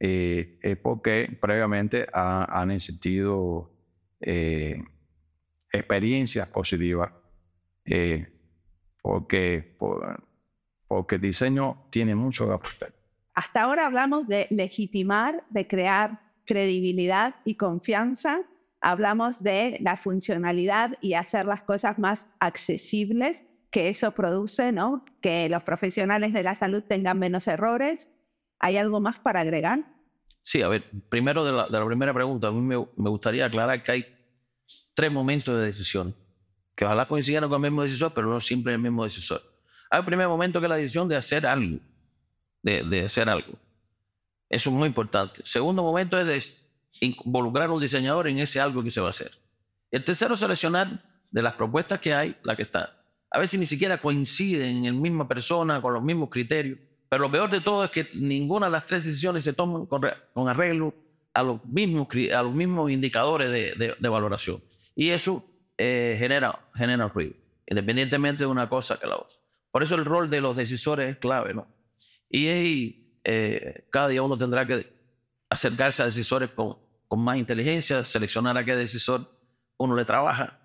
[0.04, 3.70] eh, es porque previamente ha, han existido
[4.20, 4.84] eh,
[5.72, 7.12] experiencias positivas,
[7.86, 8.28] eh,
[9.00, 10.24] porque, por,
[10.88, 12.94] porque el diseño tiene mucho que aportar.
[13.36, 18.42] Hasta ahora hablamos de legitimar, de crear credibilidad y confianza,
[18.82, 25.06] hablamos de la funcionalidad y hacer las cosas más accesibles, que eso produce, ¿no?
[25.22, 28.10] Que los profesionales de la salud tengan menos errores,
[28.62, 29.84] ¿Hay algo más para agregar?
[30.44, 34.06] Sí, a ver, primero de la, primera pregunta, a mí me, gustaría aclarar que hay
[34.94, 36.16] tres momentos de decisión,
[36.76, 39.42] que ojalá coincidan con el mismo decisor, pero no siempre el mismo decisor.
[39.90, 41.80] Hay un primer momento que es la decisión de hacer algo,
[42.62, 43.54] de, hacer algo.
[44.48, 45.42] Eso es muy importante.
[45.44, 46.28] Segundo momento es
[47.00, 49.32] de involucrar a un diseñador en ese algo que se va a hacer.
[49.90, 52.96] El tercero, seleccionar de las propuestas que hay, la que está.
[53.32, 56.78] A veces ni siquiera coinciden en la misma persona, con los mismos criterios
[57.12, 60.02] pero lo peor de todo es que ninguna de las tres decisiones se toman con,
[60.34, 60.94] con arreglo
[61.34, 64.64] a los, mismos, a los mismos indicadores de, de, de, valoración.
[64.96, 65.44] Y eso
[65.78, 67.34] eh, genera, genera ruido,
[67.68, 69.36] independientemente de una cosa que la otra.
[69.72, 71.68] Por eso el rol de los decisores es clave, ¿no?
[72.30, 74.88] Y eh, cada día uno tendrá que
[75.50, 76.78] acercarse a decisores con,
[77.10, 79.28] con más inteligencia, seleccionar a qué decisor
[79.76, 80.62] uno le trabaja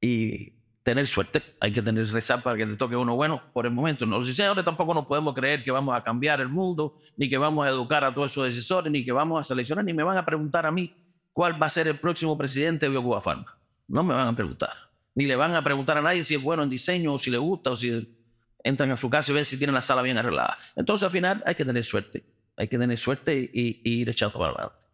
[0.00, 0.52] y
[0.84, 1.42] tener suerte.
[1.60, 4.06] Hay que tener rezar para que te toque uno bueno por el momento.
[4.06, 7.66] Los decisores tampoco nos podemos creer que vamos a cambiar el mundo, ni que vamos
[7.66, 10.24] a educar a todos esos decisores, ni que vamos a seleccionar, ni me van a
[10.24, 10.94] preguntar a mí
[11.32, 13.58] cuál va a ser el próximo presidente de Biocuba Pharma.
[13.88, 14.72] No me van a preguntar.
[15.14, 17.38] Ni le van a preguntar a nadie si es bueno en diseño o si le
[17.38, 18.14] gusta o si
[18.62, 20.58] entran a su casa y ven si tienen la sala bien arreglada.
[20.76, 22.24] Entonces al final hay que tener suerte.
[22.56, 24.86] Hay que tener suerte y, ir echando para adelante.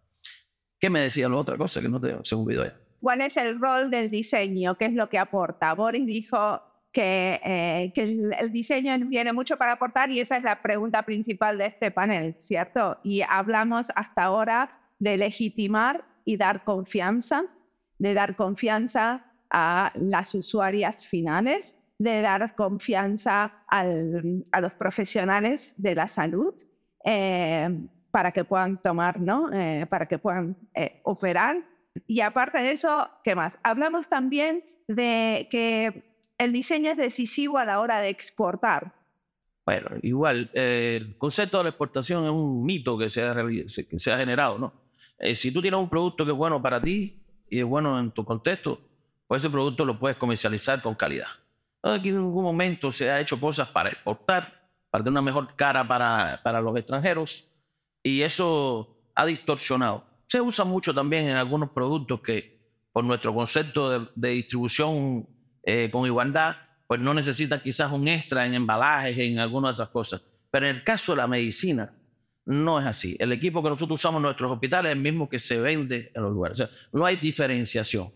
[0.78, 2.76] ¿Qué me decía la otra cosa que no te, se me olvidó ya?
[3.00, 4.76] ¿Cuál es el rol del diseño?
[4.76, 5.74] ¿Qué es lo que aporta?
[5.74, 6.60] Boris dijo
[6.92, 11.02] que, eh, que el, el, diseño viene mucho para aportar y esa es la pregunta
[11.02, 12.98] principal de este panel, ¿cierto?
[13.02, 17.44] Y hablamos hasta ahora de legitimar y dar confianza,
[17.98, 25.94] de dar confianza a las usuarias finales, de dar confianza al, a los profesionales de
[25.94, 26.54] la salud
[27.04, 27.68] eh,
[28.10, 29.52] para que puedan tomar, ¿no?
[29.52, 31.58] Eh, para que puedan eh, operar.
[32.06, 33.58] Y aparte de eso, ¿qué más?
[33.62, 38.94] Hablamos también de que el diseño es decisivo a la hora de exportar.
[39.66, 44.12] Bueno, igual, el concepto de la exportación es un mito que se ha, que se
[44.12, 44.80] ha generado, ¿no?
[45.34, 48.24] si tú tienes un producto que es bueno para ti y es bueno en tu
[48.24, 48.80] contexto,
[49.26, 51.26] pues ese producto lo puedes comercializar con calidad.
[51.82, 55.86] Aquí en ningún momento se ha hecho cosas para exportar, para tener una mejor cara
[55.86, 57.48] para, para los extranjeros,
[58.02, 60.04] y eso ha distorsionado.
[60.30, 62.60] Se usa mucho también en algunos productos que,
[62.92, 65.28] por nuestro concepto de, distribución
[65.64, 66.54] eh, con igualdad,
[66.86, 70.24] pues no necesitan quizás un extra en embalajes, en algunas de esas cosas.
[70.48, 71.92] Pero en el caso de la medicina,
[72.44, 73.16] no es así.
[73.18, 76.22] El equipo que nosotros usamos en nuestros hospitales es el mismo que se vende en
[76.22, 76.62] los lugares.
[76.92, 78.12] No hay diferenciación.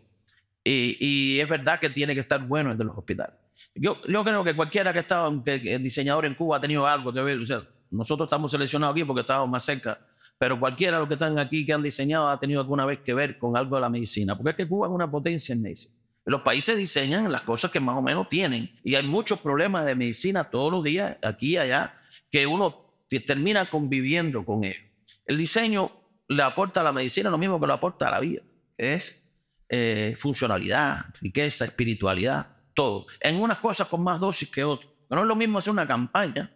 [0.63, 3.35] Y, es verdad que tiene que estar bueno de los hospitales.
[3.75, 5.43] Yo, creo que cualquiera que ha estado,
[5.81, 7.41] diseñador en Cuba ha tenido algo que ver.
[7.41, 9.99] O nosotros estamos seleccionados aquí porque estamos más cerca,
[10.45, 13.15] pero cualquiera de los que están aquí que han diseñado ha tenido alguna vez que
[13.15, 15.95] ver con algo de la medicina, porque es que Cuba es una potencia en medicina.
[16.27, 19.95] Los países diseñan las cosas que más o menos tienen y hay muchos problemas de
[19.95, 21.95] medicina todos los días, aquí y allá,
[22.31, 22.93] que uno
[23.27, 24.83] termina conviviendo con ellos.
[25.25, 25.91] El diseño
[26.29, 28.43] le aporta a la medicina lo mismo que le aporta a la vida,
[28.77, 29.35] es
[29.71, 33.07] eh, funcionalidad, riqueza, espiritualidad, todo.
[33.19, 34.93] En unas cosas con más dosis que otras.
[35.09, 36.53] No es lo mismo hacer una campaña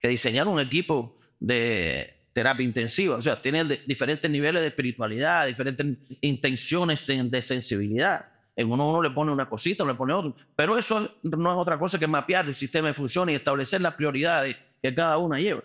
[0.00, 3.16] que diseñar un equipo de terapia intensiva.
[3.16, 5.86] O sea, tiene diferentes niveles de espiritualidad, diferentes
[6.20, 8.26] intenciones de sensibilidad.
[8.56, 10.34] En uno uno le pone una cosita, le pone otro.
[10.54, 13.94] Pero eso no es otra cosa que mapear el sistema de función y establecer las
[13.94, 15.62] prioridades que cada una lleva.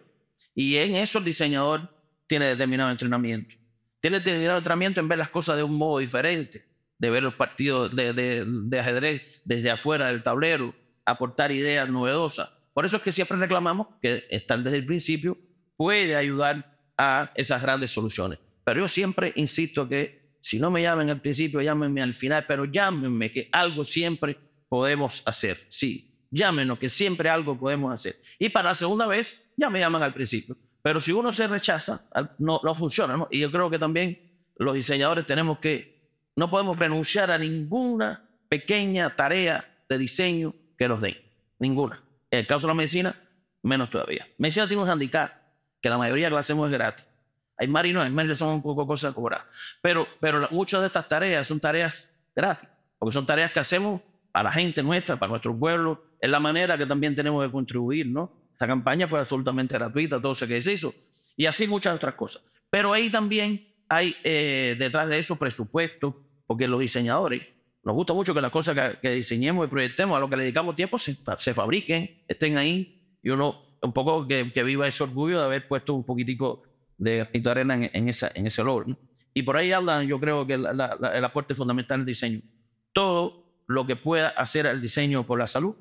[0.54, 1.90] Y en eso el diseñador
[2.28, 3.56] tiene determinado entrenamiento.
[4.00, 6.66] Tiene determinado entrenamiento en ver las cosas de un modo diferente,
[6.98, 10.74] de ver los partidos de, de, ajedrez desde afuera del tablero,
[11.06, 12.50] aportar ideas novedosas.
[12.74, 15.38] Por eso es que siempre reclamamos que estar desde el principio
[15.78, 18.40] puede ayudar a esas grandes soluciones.
[18.64, 22.66] Pero yo siempre insisto que si no me llamen al principio, llámenme al final, pero
[22.66, 24.38] llámenme que algo siempre
[24.70, 25.58] podemos hacer.
[25.70, 28.16] Sí, llámenos, que siempre algo podemos hacer.
[28.38, 30.56] Y para la segunda vez, ya me llaman al principio.
[30.82, 32.08] Pero si uno se rechaza,
[32.38, 33.18] no, no funciona.
[33.18, 33.28] ¿no?
[33.32, 39.16] Y yo creo que también los diseñadores tenemos que, no podemos renunciar a ninguna pequeña
[39.16, 41.18] tarea de diseño que nos den.
[41.60, 42.04] Ninguna.
[42.30, 43.16] En el caso de la medicina,
[43.64, 44.28] menos todavía.
[44.38, 45.32] Medicina tiene un handicap,
[45.86, 47.06] que la mayoría lo hacemos gratis.
[47.60, 49.46] Hay marinos, hay más son un poco cosas cobradas.
[49.84, 52.68] Pero, pero muchas de estas tareas son tareas gratis,
[52.98, 56.76] porque son tareas que hacemos para la gente nuestra, para nuestro pueblo, es la manera
[56.76, 58.34] que también tenemos de contribuir, ¿no?
[58.52, 60.92] Esta campaña fue absolutamente gratuita, todo eso que se hizo,
[61.38, 62.42] y así muchas otras cosas.
[62.72, 67.44] Pero ahí también hay eh, detrás de eso presupuesto, porque los diseñadores
[67.84, 70.76] nos gusta mucho que las cosas que, diseñemos y proyectemos, a lo que le dedicamos
[70.76, 75.68] tiempo, se, fabriquen, estén ahí, y uno un poco que, viva ese orgullo de haber
[75.68, 76.64] puesto un poquitico
[76.98, 78.98] de arena en, esa, en ese olor.
[79.34, 82.42] Y por ahí hablan, yo creo que el aporte fundamental del diseño.
[82.94, 85.76] Todo lo que pueda hacer el diseño por la salud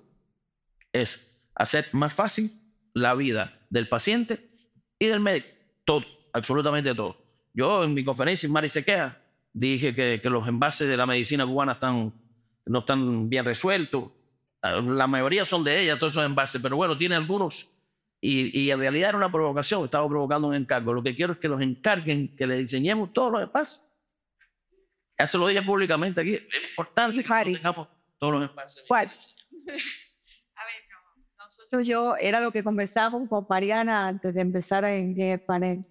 [0.92, 2.51] es hacer más fácil
[2.95, 4.51] la vida del paciente
[4.99, 5.47] y del médico.
[5.84, 7.16] Todo, absolutamente todo.
[7.53, 9.20] Yo en mi conferencia en Mari se queja,
[9.53, 12.12] dije que, los envases de la medicina cubana están,
[12.66, 14.11] no están bien resueltos.
[14.62, 17.70] La mayoría son de ella, todos esos envases, pero bueno, tiene algunos.
[18.26, 20.92] Y, y en realidad era una provocación, estaba provocando un encargo.
[20.94, 23.94] Lo que quiero es que los encarguen, que le diseñemos todos los envases
[25.16, 26.34] eso lo dije públicamente aquí.
[26.34, 28.84] Es importante que tengamos todos los espacios.
[28.88, 29.06] ¿Cuál?
[29.06, 31.44] A ver, no.
[31.44, 35.86] Nosotros yo, era lo que conversábamos con Mariana antes de empezar en, el panel.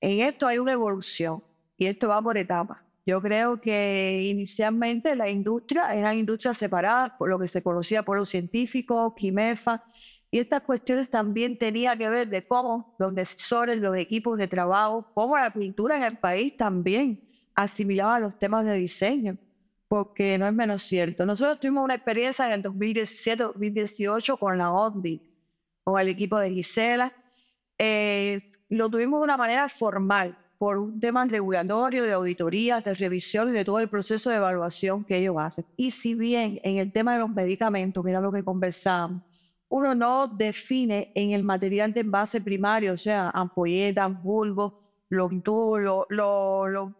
[0.00, 1.42] En esto hay una evolución
[1.76, 2.78] y esto va por etapas.
[3.04, 8.18] Yo creo que inicialmente la industria eran industrias separadas por lo que se conocía por
[8.18, 9.82] los científicos, Quimefa,
[10.30, 15.10] y estas cuestiones también tenían que ver de cómo los decisores, los equipos de trabajo,
[15.14, 17.20] cómo la cultura en el país también
[17.54, 19.38] asimilaba los temas de diseño,
[19.88, 21.24] porque no es menos cierto.
[21.24, 25.22] Nosotros tuvimos una experiencia en el 2017-2018 con la ONDI,
[25.82, 27.12] con el equipo de Gisela.
[27.78, 33.48] Eh, lo tuvimos de una manera formal, por un tema regulatorio, de auditoría, de revisión
[33.48, 35.64] y de todo el proceso de evaluación que ellos hacen.
[35.76, 39.22] Y si bien en el tema de los medicamentos, mira lo que conversamos,
[39.68, 44.74] uno no define en el material de envase primario, o sea, ampolletas, bulbos,
[45.10, 46.92] los tubos, los,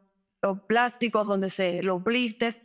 [0.67, 2.57] plásticos donde se, los blisters,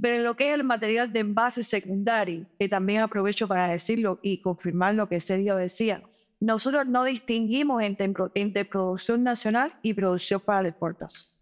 [0.00, 4.18] pero en lo que es el material de envase secundario, que también aprovecho para decirlo
[4.22, 6.02] y confirmar lo que Sergio decía,
[6.38, 11.34] nosotros no distinguimos entre, entre producción nacional y producción para la exportación,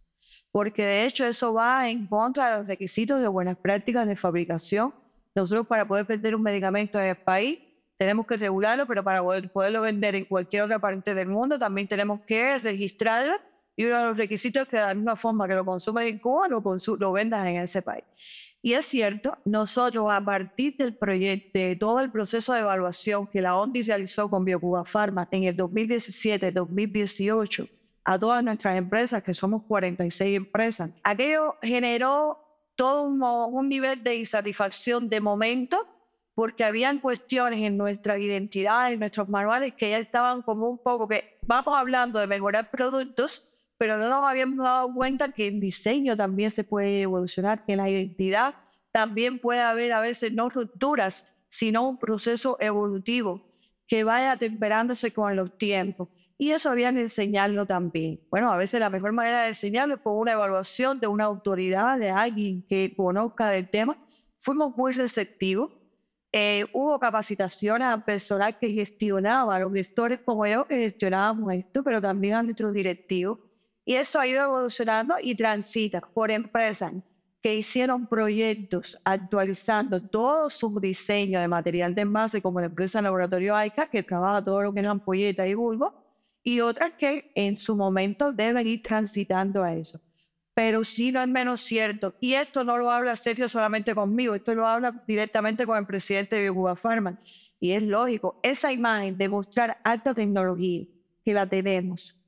[0.52, 4.94] porque de hecho eso va en contra de los requisitos de buenas prácticas de fabricación.
[5.34, 7.58] Nosotros para poder vender un medicamento en el país
[7.96, 11.88] tenemos que regularlo, pero para poder, poderlo vender en cualquier otra parte del mundo también
[11.88, 13.34] tenemos que registrarlo
[13.76, 16.18] y uno de los requisitos es que de la misma forma que lo consumes en
[16.18, 16.62] Cuba, lo,
[16.98, 18.04] lo vendas en ese país.
[18.62, 23.42] Y es cierto, nosotros a partir del proyecto, de todo el proceso de evaluación que
[23.42, 27.68] la ONDI realizó con BioCuba Pharma en el 2017-2018
[28.06, 32.38] a todas nuestras empresas, que somos 46 empresas, aquello generó
[32.74, 35.86] todo un, un nivel de insatisfacción de momento
[36.34, 41.06] porque habían cuestiones en nuestra identidad, en nuestros manuales, que ya estaban como un poco
[41.06, 46.16] que vamos hablando de mejorar productos, pero no nos habíamos dado cuenta que el diseño
[46.16, 48.54] también se puede evolucionar, que en la identidad
[48.90, 53.42] también puede haber a veces no rupturas, sino un proceso evolutivo
[53.86, 56.08] que vaya temperándose con los tiempos.
[56.36, 58.20] Y eso había que enseñarlo también.
[58.28, 61.98] Bueno, a veces la mejor manera de enseñarlo es por una evaluación de una autoridad,
[61.98, 63.96] de alguien que conozca del tema.
[64.36, 65.70] Fuimos muy receptivos
[66.36, 71.84] eh, hubo capacitaciones a personal que gestionaba, a los gestores como yo que gestionábamos esto,
[71.84, 73.38] pero también a nuestros directivos.
[73.84, 76.92] Y eso ha ido evolucionando y transita por empresas
[77.40, 83.54] que hicieron proyectos actualizando todo su diseño de material de envase, como la empresa Laboratorio
[83.54, 85.94] AICA, que trabaja todo lo que es ampolleta y bulbo,
[86.42, 90.00] y otras que en su momento deben ir transitando a eso
[90.54, 92.14] pero sí no es menos cierto.
[92.20, 96.36] Y esto no lo habla Sergio solamente conmigo, esto lo habla directamente con el presidente
[96.36, 97.18] de Cuba Pharma.
[97.60, 100.84] Y es lógico, esa imagen de mostrar alta tecnología
[101.24, 102.24] que la tenemos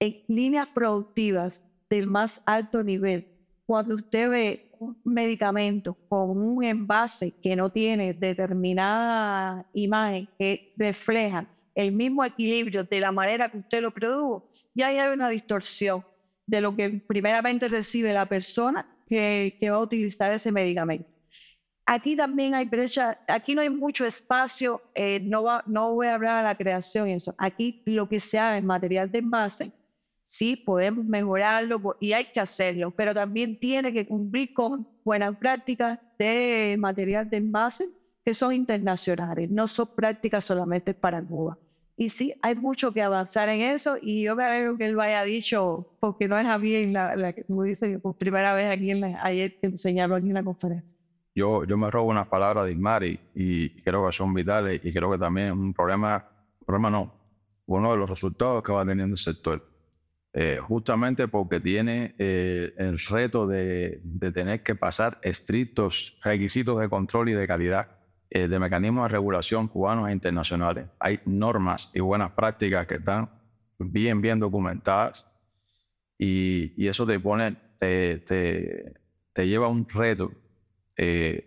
[0.00, 3.26] en líneas productivas del más alto nivel,
[3.66, 11.46] cuando usted ve un medicamento con un envase que no tiene determinada imagen que refleja
[11.74, 16.04] el mismo equilibrio de la manera que usted lo produjo, ya hay una distorsión
[16.48, 21.06] de lo que primeramente recibe la persona que, va a utilizar ese medicamento.
[21.84, 26.38] Aquí también hay brecha, aquí no hay mucho espacio, eh, no, va, voy a hablar
[26.38, 27.34] de la creación y eso.
[27.38, 29.72] Aquí lo que se hace es material de envase,
[30.26, 35.98] sí, podemos mejorarlo y hay que hacerlo, pero también tiene que cumplir con buenas prácticas
[36.18, 37.88] de material de envase
[38.24, 41.58] que son internacionales, no son prácticas solamente para Cuba.
[42.00, 45.02] Y sí, hay mucho que avanzar en eso y yo me alegro que él lo
[45.02, 49.00] haya dicho, porque no es a mí, la, como dice, por primera vez aquí en
[49.00, 50.96] la, ayer que enseñaron aquí en la conferencia.
[51.34, 55.10] Yo, yo me robo unas palabras de Ismari y creo que son vitales y creo
[55.10, 56.24] que también es un problema,
[56.64, 57.12] problema no,
[57.66, 59.68] uno de los resultados que va teniendo el sector.
[60.34, 64.00] Eh, justamente porque tiene eh, el reto de
[64.32, 67.97] tener que pasar estrictos requisitos de control y de calidad
[68.30, 70.86] eh, de mecanismos de regulación cubanos e internacionales.
[70.98, 73.30] Hay normas y buenas prácticas que están
[73.78, 75.30] bien, bien documentadas
[76.18, 78.94] y, y eso te pone, te, te,
[79.32, 80.32] te lleva a un reto
[80.96, 81.44] eh,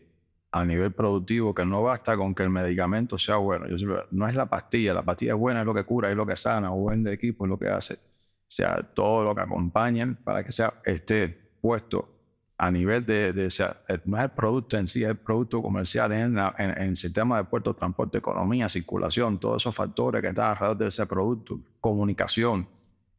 [0.51, 3.65] a nivel productivo que no basta con que el medicamento sea bueno.
[4.11, 6.35] No es la pastilla, la pastilla es buena, es lo que cura, es lo que
[6.35, 7.93] sana, o vende equipo, es lo que hace.
[7.95, 12.20] O sea, todo lo que acompaña para que sea, esté puesto
[12.61, 16.11] a nivel de, de, eh, no es el producto en sí, es el producto comercial
[16.11, 20.77] en, en, el sistema de puertos, transporte, economía, circulación, todos esos factores que están alrededor
[20.77, 22.67] de ese producto, comunicación,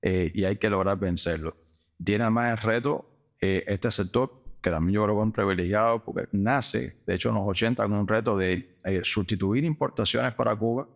[0.01, 1.55] eh, y hay que lograr vencerlo.
[2.05, 3.05] Tiene además el reto
[3.41, 4.31] eh, este sector,
[4.63, 7.83] que también yo creo que es un privilegiado, porque nace, de hecho, en los 80
[7.83, 10.87] con un reto de sustituir importaciones para Cuba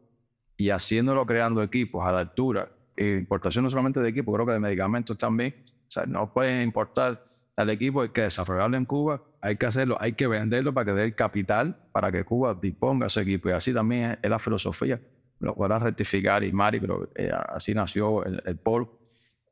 [0.57, 4.61] y haciéndolo creando equipos a la altura, importación no solamente de equipos, creo que de
[4.61, 7.26] medicamentos también, o sea, no pueden importar
[7.57, 10.93] al equipo hay que desarrollarlo en Cuba, hay que hacerlo, hay que venderlo para que
[10.93, 13.49] dé el capital para que Cuba disponga ese equipo.
[13.49, 15.01] Y así también es, la filosofía.
[15.41, 18.99] Lo podrá rectificar y Mari, pero eh, así nació el, el polo.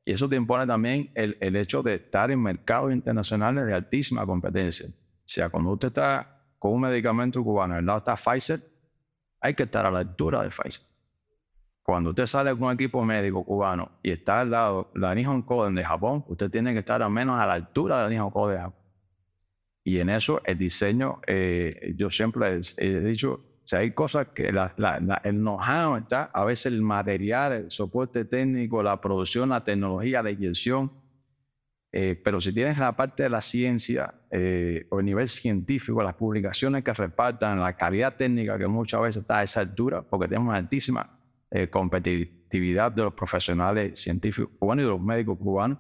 [0.04, 4.26] Y eso te impone también el, el hecho de estar en mercados internacionales de altísima
[4.26, 4.86] competencia.
[4.88, 8.60] O sea, cuando usted está con un medicamento cubano, al lado está Pfizer,
[9.40, 10.93] hay que estar a la altura de Pfizer.
[11.84, 15.74] Cuando usted sale con un equipo médico cubano y está al lado la Nihon Koden
[15.74, 18.56] de Japón, usted tiene que estar al menos a la altura de la Nihon Koden
[18.56, 18.84] de Japón.
[19.84, 25.34] Y en eso el diseño, eh, yo siempre he, dicho, si hay cosas que el
[25.34, 30.90] know-how está, a veces el material, el soporte técnico, la producción, la tecnología, la inyección,
[31.92, 36.14] eh, pero si tienes la parte de la ciencia eh, o el nivel científico, las
[36.14, 40.48] publicaciones que repartan, la calidad técnica que muchas veces está a esa altura, porque tenemos
[40.48, 40.58] una
[41.54, 45.78] altísima competitividad de los profesionales científicos cubanos y de los médicos cubanos,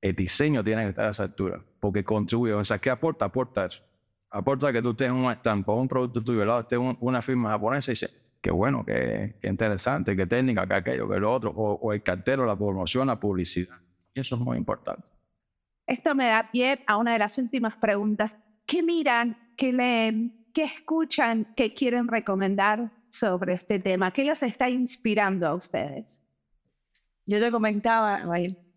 [0.00, 2.52] el diseño tiene que estar a esa altura porque contribuye.
[2.52, 3.24] O sea, ¿qué aporta?
[3.24, 3.82] Aporta eso.
[4.30, 7.92] Aporta que tú en un estampo, un producto tuyo, lado esté una firma japonesa y
[7.92, 8.08] dice,
[8.40, 12.56] qué bueno, qué, interesante, qué técnica, qué aquello, qué lo otro, o, el cartero, la
[12.56, 13.76] promoción, la publicidad.
[14.14, 15.06] Y eso es muy importante.
[15.86, 18.38] Esto me da pie a una de las últimas preguntas.
[18.64, 24.10] ¿Qué miran, qué leen, qué escuchan, qué quieren recomendar sobre este tema?
[24.10, 26.20] ¿Qué los está inspirando a ustedes?
[27.26, 28.22] Yo te comentaba,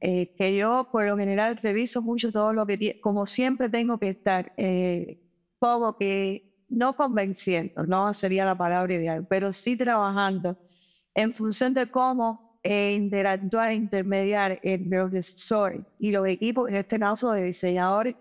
[0.01, 4.09] eh, que yo por lo general reviso mucho todo lo que como siempre tengo que
[4.09, 5.21] estar, eh,
[5.57, 10.57] poco que no convenciendo, no sería la palabra ideal, pero sí trabajando
[11.13, 17.31] en función de cómo eh, interactuar, intermediar entre asesores y los equipos, en este caso
[17.31, 18.15] de diseñadores.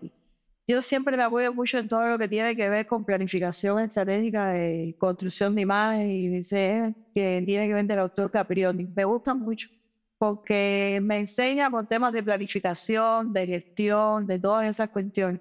[0.67, 4.47] Yo siempre me apoyo mucho en todo lo que tiene que ver con planificación estratégica
[4.49, 8.87] de construcción de imagen y diseño que tiene que ver del autor Caprioni.
[8.95, 9.69] Me gusta mucho
[10.17, 15.39] porque me enseña con temas de planificación, de gestión, de todas esas cuestiones.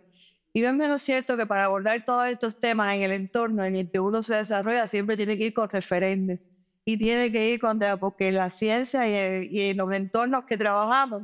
[0.53, 3.91] Y es menos cierto que para abordar todos estos temas en el entorno en el
[3.91, 6.53] que uno se desarrolla, siempre tiene que ir con referentes
[6.85, 11.23] y tiene que ir con, porque la ciencia y, y en los entornos que trabajamos,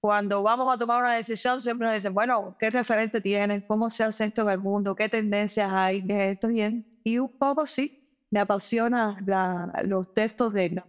[0.00, 3.62] cuando vamos a tomar una decisión, siempre nos dicen, bueno, ¿qué referente tienen?
[3.62, 4.94] ¿Cómo se hace esto en el mundo?
[4.94, 6.06] ¿Qué tendencias hay?
[6.06, 7.00] ¿Qué esto bien?
[7.02, 9.18] Y un poco sí, me apasiona
[9.84, 10.82] los textos de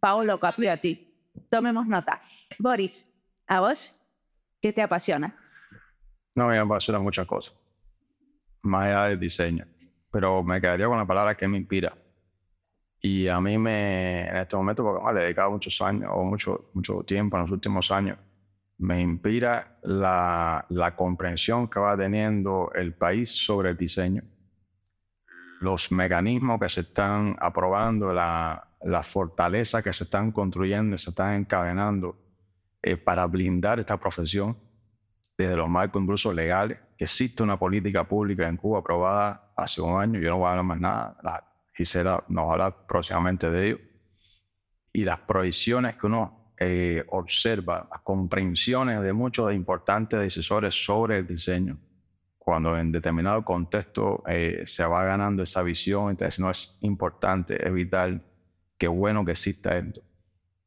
[0.00, 1.14] Paolo copio a ti.
[1.50, 2.20] Tomemos nota.
[2.58, 3.08] Boris,
[3.46, 3.94] ¿a vos
[4.60, 5.34] qué te apasiona?
[6.34, 7.54] No, me apasiona muchas cosas,
[8.62, 9.66] más allá del diseño,
[10.12, 11.96] pero me quedaría con la palabra que me inspira.
[13.00, 16.70] Y a mí me, en este momento, porque me he dedicado muchos años o mucho,
[16.74, 18.18] mucho tiempo en los últimos años,
[18.78, 24.22] me inspira la, la comprensión que va teniendo el país sobre el diseño,
[25.60, 31.34] los mecanismos que se están aprobando, la, la fortaleza que se están construyendo, se están
[31.34, 32.16] encadenando
[32.82, 34.56] eh, para blindar esta profesión
[35.36, 40.00] desde los marcos incluso legales, que existe una política pública en Cuba aprobada hace un
[40.00, 41.44] año, yo no voy a hablar más nada, la
[41.76, 43.78] Gisela nos va a hablar próximamente de ello,
[44.92, 51.26] y las prohibiciones que uno eh, observa, las comprensiones de muchos importantes decisores sobre el
[51.26, 51.76] diseño,
[52.38, 58.22] cuando en determinado contexto eh, se va ganando esa visión, entonces no es importante, evitar
[58.78, 60.00] qué bueno que exista esto.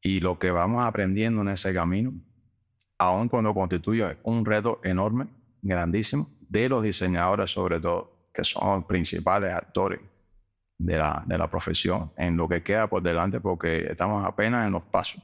[0.00, 2.12] Y lo que vamos aprendiendo en ese camino,
[2.98, 5.26] aun cuando constituye un reto enorme,
[5.60, 10.00] grandísimo, de los diseñadores sobre todo, que son los principales actores
[10.80, 14.72] de la, de la profesión, en lo que queda por delante, porque estamos apenas en
[14.72, 15.22] los pasos,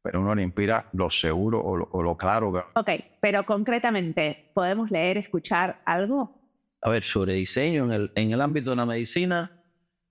[0.00, 2.70] pero uno le inspira lo seguro o lo, o lo claro.
[2.74, 2.90] Ok,
[3.20, 6.40] pero concretamente, ¿podemos leer, escuchar algo?
[6.80, 9.50] A ver, sobre diseño en el, en el ámbito de la medicina,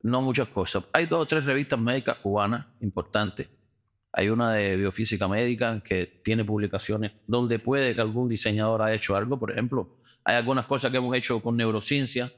[0.03, 0.85] no muchas cosas.
[0.91, 3.47] Hay dos o tres revistas médicas cubanas importantes.
[4.11, 9.15] Hay una de biofísica médica que tiene publicaciones donde puede que algún diseñador haya hecho
[9.15, 9.39] algo.
[9.39, 12.29] Por ejemplo, hay algunas cosas que hemos hecho con neurociencia,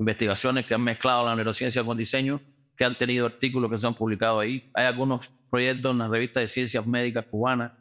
[0.00, 2.40] investigaciones que han mezclado la neurociencia con diseño,
[2.76, 4.70] que han tenido artículos que se han publicado ahí.
[4.74, 7.72] Hay algunos proyectos en la revista de ciencias médicas cubanas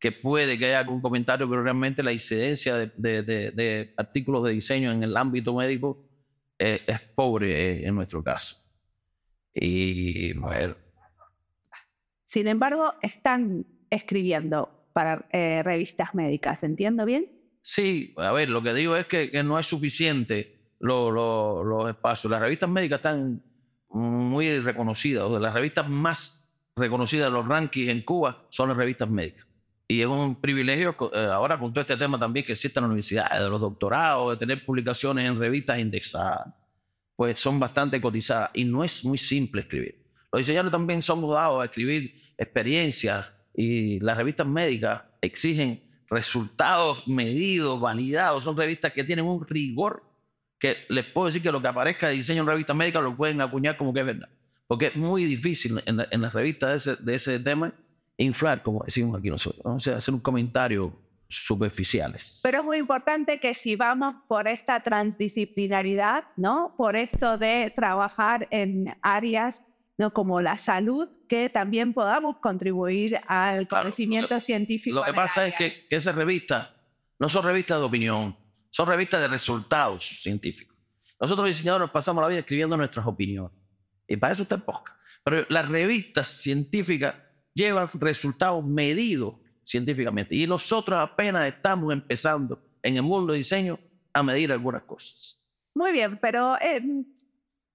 [0.00, 5.04] que puede que haya algún comentario, pero realmente la incidencia de, artículos de diseño en
[5.04, 6.04] el ámbito médico
[6.58, 8.56] es, es pobre eh, en nuestro caso.
[9.54, 10.74] Y bueno.
[12.24, 17.30] Sin embargo, están escribiendo para eh, revistas médicas, ¿entiendo bien?
[17.62, 22.30] Sí, a ver, lo que digo es que, que no es suficiente los espacios.
[22.30, 23.42] Las revistas médicas están
[23.88, 25.30] muy reconocidas.
[25.30, 29.46] Las revistas más reconocidas de los rankings en Cuba son las revistas médicas.
[29.88, 32.88] Y es un privilegio eh, ahora con todo este tema también que existe en la
[32.88, 36.52] universidad, de los doctorados, de tener publicaciones en revistas indexadas
[37.22, 39.96] pues son bastante cotizadas y no es muy simple escribir.
[40.32, 47.80] Los diseñadores también somos dados a escribir experiencias y las revistas médicas exigen resultados medidos,
[47.80, 48.44] validados.
[48.44, 50.02] Son revistas que tienen un rigor
[50.62, 53.40] que les puedo decir que lo que aparezca de diseño en revistas médicas lo pueden
[53.40, 54.28] acuñar como que es verdad.
[54.68, 57.74] Porque es muy difícil en, las revistas de ese, de ese tema
[58.16, 60.96] inflar, como decimos aquí nosotros, o sea, hacer un comentario
[61.28, 62.38] superficiales.
[62.44, 66.74] Pero es muy importante que si vamos por esta transdisciplinaridad, ¿no?
[66.76, 69.64] Por esto de trabajar en áreas
[69.98, 70.12] ¿no?
[70.12, 74.94] como la salud, que también podamos contribuir al conocimiento científico.
[74.94, 76.68] Lo que pasa es que, que esas revistas
[77.18, 78.36] no son revistas de opinión,
[78.72, 80.74] son revistas de resultados científicos.
[81.20, 83.52] Nosotros diseñadores pasamos la vida escribiendo nuestras opiniones.
[84.08, 84.98] Y para eso está en posca.
[85.22, 87.14] Pero las revistas científicas
[87.54, 90.34] llevan resultados medidos científicamente.
[90.34, 93.78] Y nosotros apenas estamos empezando en el mundo de diseño
[94.12, 95.38] a medir algunas cosas.
[95.74, 96.82] Muy bien, pero eh,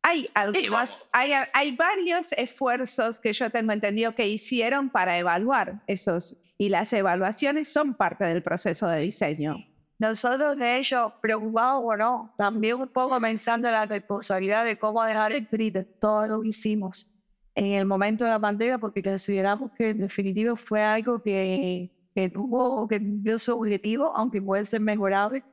[0.02, 6.36] hay algunos, hay, hay varios esfuerzos que yo tengo entendido que hicieron para evaluar esos.
[6.58, 9.58] Y las evaluaciones son parte del proceso de diseño.
[10.00, 15.04] Nosotros, de hecho, preocupados o no, también un poco pensando en la responsabilidad de cómo
[15.04, 17.12] dejar escrito todo lo que hicimos
[17.56, 22.30] en el momento de la pandemia, porque consideramos que en definitiva fue algo que, que
[22.30, 25.43] tuvo, que cumplió su objetivo, aunque puede ser mejorable.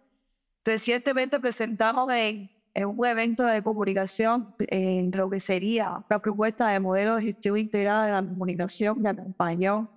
[0.63, 6.81] Recientemente presentamos en, en un evento de comunicación en lo que sería la propuesta de
[6.81, 9.89] modelo de gestión integrada de la comunicación que acompañó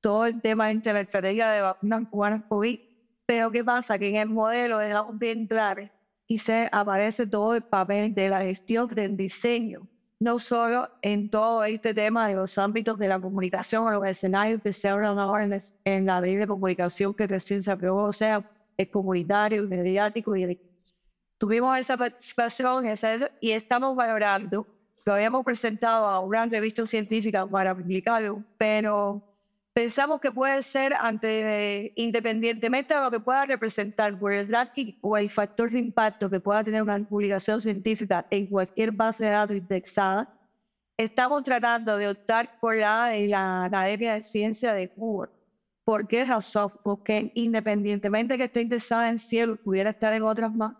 [0.00, 2.93] todo el tema de la estrategia de vacunas cubanas COVID
[3.26, 3.98] pero ¿qué pasa?
[3.98, 5.88] Que en el modelo dejamos bien claro
[6.26, 9.86] y se aparece todo el papel de la gestión del diseño,
[10.20, 14.62] no solo en todo este tema de los ámbitos de la comunicación o los escenarios
[14.62, 15.48] que se hablan ahora
[15.84, 18.42] en, la ley de comunicación que recién se aprobó, o sea,
[18.76, 20.58] el comunitario, el mediático y
[21.36, 22.86] Tuvimos esa participación
[23.40, 24.66] y estamos valorando,
[25.04, 29.33] lo habíamos presentado a una revista científica para publicarlo, pero
[29.74, 35.16] pensamos que puede ser ante, independientemente de lo que pueda representar por el ranking o
[35.16, 39.56] el factor de impacto que pueda tener una publicación científica en cualquier base de datos
[39.56, 40.32] indexada,
[40.96, 45.28] estamos tratando de optar por la de la Academia de Ciencia de Cuba.
[45.84, 46.72] ¿Por qué razón?
[46.84, 50.76] Porque independientemente que esté indexada en cielo, pudiera estar en otras más,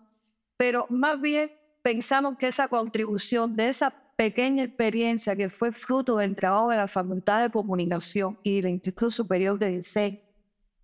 [0.56, 1.50] pero más bien
[1.82, 6.88] pensamos que esa contribución de esa pequeña experiencia que fue fruto del trabajo de la
[6.88, 10.18] Facultad de Comunicación y del Instituto Superior de Diseño,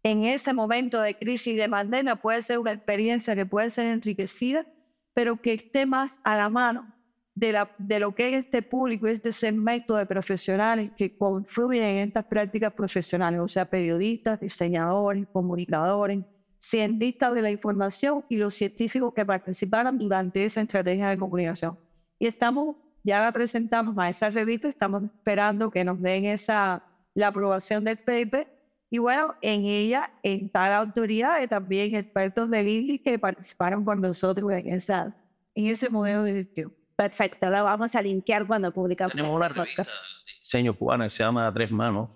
[0.03, 4.67] en ese momento de crisis de pandemia puede ser una experiencia que puede ser enriquecida,
[5.13, 6.91] pero que esté más a la mano
[7.35, 11.83] de, la, de lo que es este público y este segmento de profesionales que confluyen
[11.83, 16.25] en estas prácticas profesionales, o sea, periodistas, diseñadores, comunicadores,
[16.59, 21.79] cientistas de la información y los científicos que participaron durante esa estrategia de comunicación.
[22.19, 26.83] Y estamos ya la presentamos a esa revista, estamos esperando que nos den esa,
[27.15, 28.49] la aprobación del paper.
[28.91, 34.01] Y bueno, en ella está la autoridad y también expertos del INDI que participaron con
[34.01, 35.15] nosotros en, esa,
[35.55, 36.75] en ese modelo de gestión.
[36.97, 39.13] Perfecto, la vamos a linkear cuando publicamos.
[39.13, 39.89] Tenemos una revista de
[40.41, 42.11] diseño cubana que se llama Tres Manos,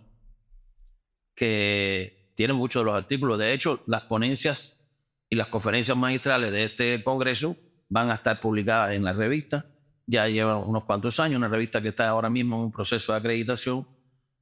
[1.35, 3.39] que tiene muchos de los artículos.
[3.39, 4.93] De hecho, las ponencias
[5.31, 7.57] y las conferencias magistrales de este congreso
[7.89, 9.65] van a estar publicadas en la revista
[10.07, 13.19] ya lleva unos cuantos años, una revista que está ahora mismo en un proceso de
[13.19, 13.87] acreditación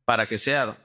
[0.04, 0.76] para que sea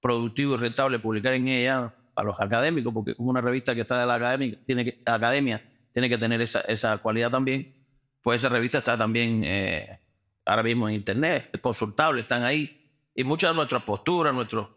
[0.00, 4.06] productivo y rentable publicar en ella a los académicos, porque una revista que está de
[4.06, 5.62] la academia tiene que, academia,
[5.92, 7.74] tiene que tener esa, esa cualidad también,
[8.22, 9.98] pues esa revista está también eh,
[10.44, 14.68] ahora mismo en internet, es consultable, están ahí, y muchas de nuestras posturas, nuestros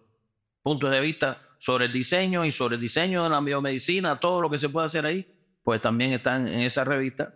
[0.62, 4.50] puntos de vista sobre el diseño y sobre el diseño de la biomedicina, todo lo
[4.50, 5.28] que se puede hacer ahí,
[5.64, 7.34] pues también están en esa revista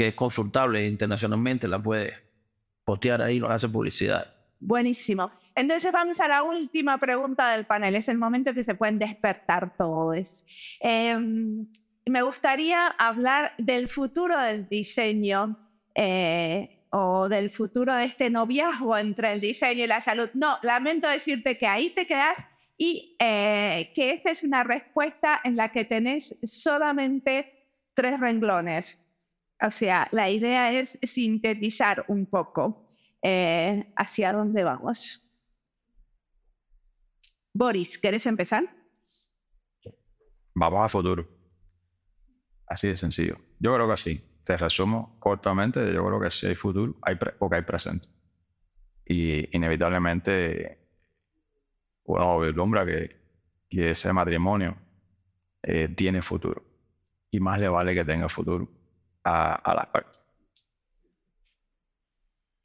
[0.00, 2.14] que es consultable internacionalmente, la puede
[2.86, 4.32] postear ahí, nos hace publicidad.
[4.58, 5.30] Buenísimo.
[5.54, 7.94] Entonces vamos a la última pregunta del panel.
[7.94, 10.46] Es el momento que se pueden despertar todos.
[10.80, 11.66] Em,
[12.06, 15.58] me gustaría hablar del futuro del diseño
[15.94, 20.30] eh, o del futuro de este noviazgo entre el diseño y la salud.
[20.32, 22.46] No, lamento decirte que ahí te quedas
[22.78, 27.52] y eh, que esta es una respuesta en la que tenés solamente
[27.92, 28.99] tres renglones.
[29.62, 32.88] O sea, la idea es sintetizar un poco
[33.22, 35.26] eh, hacia dónde vamos.
[37.52, 38.64] Boris, ¿quieres empezar?
[40.54, 41.28] Vamos a futuro.
[42.66, 43.36] Así de sencillo.
[43.58, 44.26] Yo creo que sí.
[44.44, 45.92] Te resumo cortamente.
[45.92, 47.18] Yo creo que sí hay futuro hay
[47.50, 48.08] hay presente.
[49.04, 50.78] Y inevitablemente
[52.04, 53.16] uno vislumbra que,
[53.68, 54.76] que ese matrimonio
[55.62, 56.64] eh, tiene futuro.
[57.30, 58.79] Y más le vale que tenga futuro
[59.30, 60.20] a, a las partes.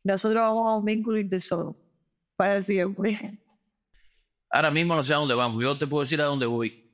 [0.03, 1.75] Nosotros vamos a un vínculo intensoro
[2.35, 3.39] para siempre.
[4.49, 5.61] Ahora mismo no sé a dónde vamos.
[5.61, 6.91] Yo te puedo decir a dónde voy.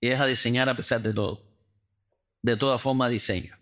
[0.00, 1.42] Y es a diseñar a pesar de todo.
[2.42, 3.56] De toda forma, diseño.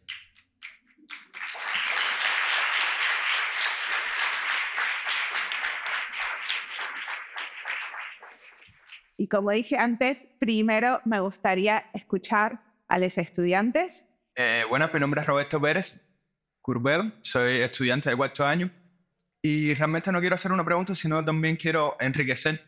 [9.16, 14.06] Y como dije antes, primero me gustaría escuchar a los estudiantes.
[14.40, 16.16] Eh, buenas, mi nombre es Roberto Pérez
[16.60, 18.70] Curbel, soy estudiante de cuarto año
[19.42, 22.62] y realmente no quiero hacer una pregunta, sino también quiero enriquecer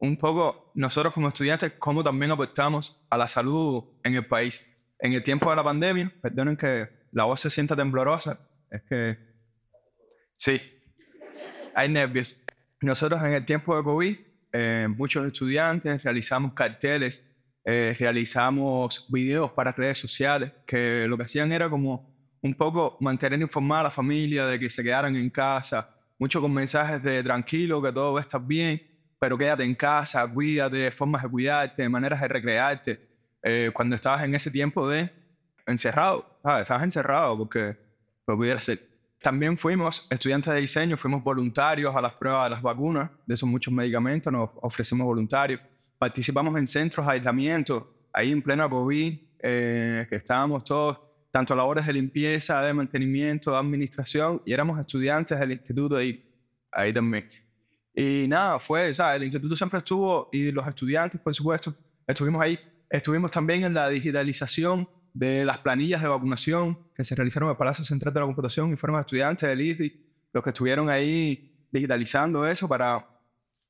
[0.00, 4.70] un poco nosotros como estudiantes, cómo también aportamos a la salud en el país.
[4.98, 8.38] En el tiempo de la pandemia, perdonen que la voz se sienta temblorosa,
[8.70, 9.16] es que
[10.36, 10.60] sí,
[11.74, 12.44] hay nervios.
[12.82, 14.18] Nosotros en el tiempo de COVID,
[14.52, 17.33] eh, muchos estudiantes realizamos carteles,
[17.64, 23.40] eh, realizamos videos para redes sociales, que lo que hacían era como un poco mantener
[23.40, 25.88] informada a la familia de que se quedaran en casa,
[26.18, 28.82] mucho con mensajes de tranquilo, que todo va a estar bien,
[29.18, 33.08] pero quédate en casa, cuídate, formas de cuidarte, maneras de recrearte.
[33.42, 35.10] Eh, cuando estabas en ese tiempo de
[35.66, 37.76] encerrado, estabas encerrado porque
[38.24, 38.86] pues, pudiera ser.
[39.22, 43.48] También fuimos estudiantes de diseño, fuimos voluntarios a las pruebas de las vacunas, de esos
[43.48, 45.62] muchos medicamentos, nos ofrecimos voluntarios.
[46.04, 51.00] Participamos en centros de aislamiento, ahí en plena COVID, eh, que estábamos todos,
[51.30, 56.22] tanto labores de limpieza, de mantenimiento, de administración, y éramos estudiantes del instituto ahí,
[56.70, 57.26] ahí también.
[57.94, 59.16] Y nada, fue, ¿sabes?
[59.16, 61.74] El instituto siempre estuvo, y los estudiantes, por supuesto,
[62.06, 62.58] estuvimos ahí.
[62.90, 67.56] Estuvimos también en la digitalización de las planillas de vacunación que se realizaron en el
[67.56, 72.46] Palacio Central de la Computación y fueron estudiantes del ISDI los que estuvieron ahí digitalizando
[72.46, 73.13] eso para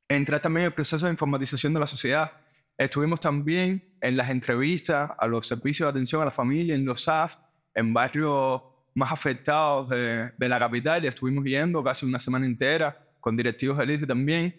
[0.09, 2.33] entrar también en el proceso de informatización de la sociedad.
[2.77, 7.03] Estuvimos también en las entrevistas a los servicios de atención a la familia, en los
[7.03, 7.37] SAF,
[7.75, 8.63] en barrios
[8.95, 13.79] más afectados de, de la capital y estuvimos viendo casi una semana entera con directivos
[13.79, 14.55] del ISDI también.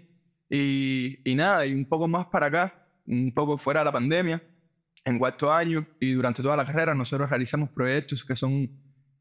[0.49, 4.41] Y, y nada, y un poco más para acá, un poco fuera de la pandemia,
[5.05, 8.69] en cuarto año y durante toda la carrera nosotros realizamos proyectos que son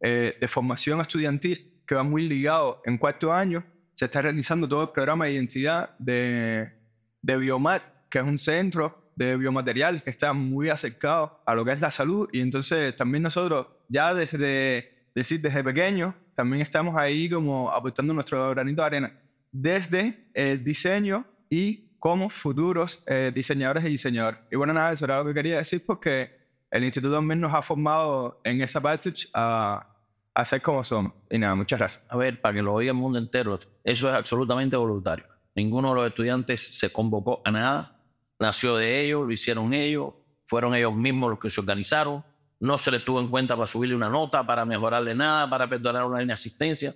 [0.00, 2.78] eh, de formación estudiantil que van muy ligados.
[2.84, 3.62] En cuarto año
[4.04, 6.70] se está realizando todo el programa de identidad de,
[7.22, 11.72] de Biomat, que es un centro de biomateriales que está muy acercado a lo que
[11.72, 17.30] es la salud y entonces también nosotros ya desde decir desde pequeño también estamos ahí
[17.30, 19.12] como aportando nuestro granito de arena
[19.50, 24.40] desde el diseño y como futuros eh, diseñadores y diseñadores.
[24.50, 26.36] Y bueno, nada, eso era lo que quería decir porque
[26.70, 29.93] el instituto también nos ha formado en esa parte a,
[30.34, 31.12] a ser como somos.
[31.30, 32.06] Y nada, muchas gracias.
[32.08, 35.26] A ver, para que lo oiga el mundo entero, eso es absolutamente voluntario.
[35.54, 38.02] Ninguno de los estudiantes se convocó a nada,
[38.40, 40.12] nació de ellos, lo hicieron ellos,
[40.46, 42.24] fueron ellos mismos los que se organizaron,
[42.58, 46.04] no se les tuvo en cuenta para subirle una nota, para mejorarle nada, para perdonar
[46.04, 46.92] una inasistencia.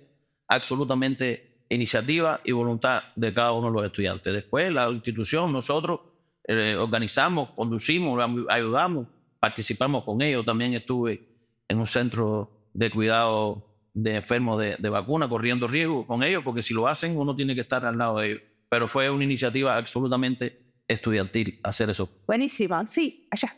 [0.47, 4.33] Absolutamente iniciativa y voluntad de cada uno de los estudiantes.
[4.33, 6.01] Después, la institución, nosotros
[6.43, 8.19] eh, organizamos, conducimos,
[8.49, 9.07] ayudamos,
[9.39, 10.43] participamos con ellos.
[10.43, 11.27] También estuve
[11.67, 16.61] en un centro de cuidado de enfermos de, de vacuna, corriendo riesgo con ellos, porque
[16.61, 18.41] si lo hacen, uno tiene que estar al lado de ellos.
[18.69, 22.09] Pero fue una iniciativa absolutamente estudiantil hacer eso.
[22.27, 23.53] Buenísimo, sí, allá.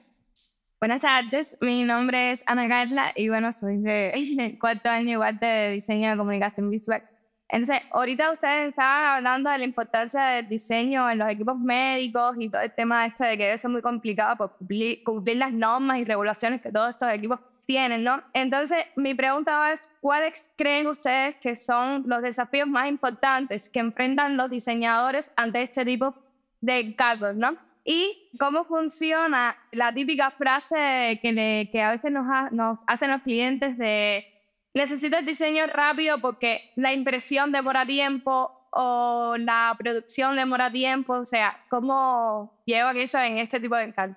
[0.79, 5.71] Buenas tardes, mi nombre es Ana Carla y bueno, soy de cuarto año igual de
[5.73, 7.03] diseño de comunicación visual.
[7.47, 12.49] Entonces, ahorita ustedes estaban hablando de la importancia del diseño en los equipos médicos y
[12.49, 15.99] todo el tema este de que debe ser muy complicado por cumplir, cumplir, las normas
[15.99, 18.21] y regulaciones que todos estos equipos tienen, ¿no?
[18.33, 24.37] Entonces, mi pregunta es, ¿cuáles creen ustedes que son los desafíos más importantes que enfrentan
[24.37, 26.15] los diseñadores ante este tipo
[26.59, 27.57] de cargos, ¿no?
[27.83, 34.25] Y cómo funciona la típica frase que, a veces nos, nos hacen los clientes de
[34.73, 41.13] necesito el diseño rápido porque la impresión demora tiempo o la producción demora tiempo.
[41.13, 44.15] O sea, ¿cómo llevan eso en este tipo de encargo?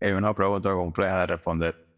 [0.00, 1.91] Es una pregunta compleja de responder.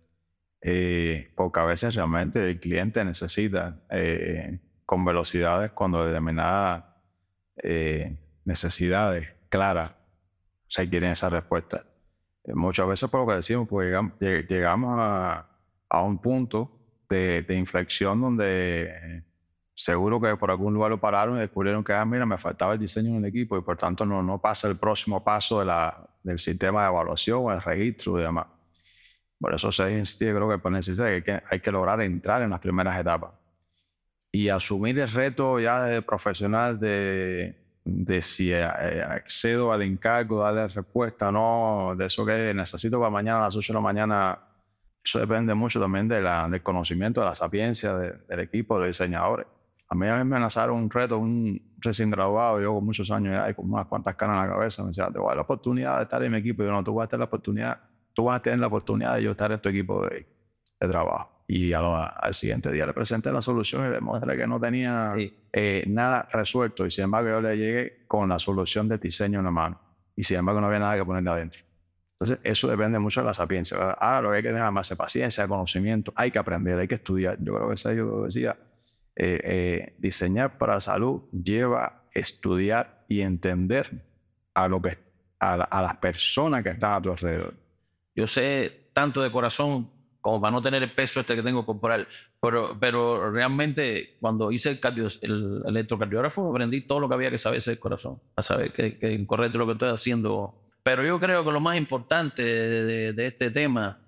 [0.66, 6.84] Eh, porque a veces realmente el cliente necesita eh, con velocidades cuando determinadas
[7.62, 9.92] eh, necesidades claras
[10.66, 11.84] se quieren esa respuesta.
[12.54, 13.94] muchas veces por lo que decimos, pues
[14.48, 15.46] llegamos a,
[16.02, 16.70] un punto
[17.10, 19.22] de, inflexión donde
[19.74, 22.78] seguro que por algún lugar lo pararon y descubrieron que, ah, mira, me faltaba el
[22.78, 25.62] diseño en el equipo y por tanto no, pasa el próximo paso
[26.22, 28.53] del sistema de evaluación, el registro y demás.
[29.44, 32.48] Por eso se insiste, creo que por necesidad hay que, hay que lograr entrar en
[32.48, 33.32] las primeras etapas
[34.32, 40.68] y asumir el reto ya de profesional de, de si eh, accedo al encargo, darle
[40.68, 44.38] respuesta no, de eso que necesito para mañana a las 8 de la mañana
[45.04, 49.46] eso depende mucho también de la, del conocimiento, de la sapiencia del equipo de diseñadores.
[49.90, 53.52] A mí me lanzaron un reto, un recién graduado, yo con muchos años ya y
[53.52, 55.98] con unas cuantas canas en la cabeza, me decía, te voy a dar la oportunidad
[55.98, 56.62] de estar en mi equipo.
[56.62, 57.78] Y yo, no, tú vas a tener la oportunidad,
[58.14, 60.26] tú vas a tener la oportunidad de yo estar en tu equipo de,
[60.80, 61.34] de trabajo.
[61.46, 65.14] Y al siguiente día le presenté la solución y le mostré que no tenía
[65.52, 66.86] eh, nada resuelto.
[66.86, 69.80] Y sin embargo, yo le llegué con la solución de diseño en la mano.
[70.16, 71.62] y sin embargo no había nada que ponerle adentro.
[72.12, 73.76] Entonces, eso depende mucho de la sapiencia.
[73.76, 73.96] ¿verdad?
[74.00, 76.94] Ah, lo que hay que tener más es paciencia, conocimiento, hay que aprender, hay que
[76.94, 77.36] estudiar.
[77.40, 78.56] Yo creo que Sergio decía,
[79.16, 83.90] eh, eh, diseñar para la salud lleva estudiar y entender
[84.54, 84.96] a, lo que,
[85.40, 87.63] a, a las personas que están a tu alrededor.
[88.14, 89.90] Yo sé tanto de corazón
[90.24, 92.08] como para no tener el peso este que tengo corporal.
[92.40, 97.36] Pero, pero realmente cuando hice el, cardio, el electrocardiógrafo aprendí todo lo que había que
[97.36, 100.54] saber corazón, a saber que, que lo que estoy haciendo.
[100.82, 104.00] Pero yo creo que lo más importante de, de, este tema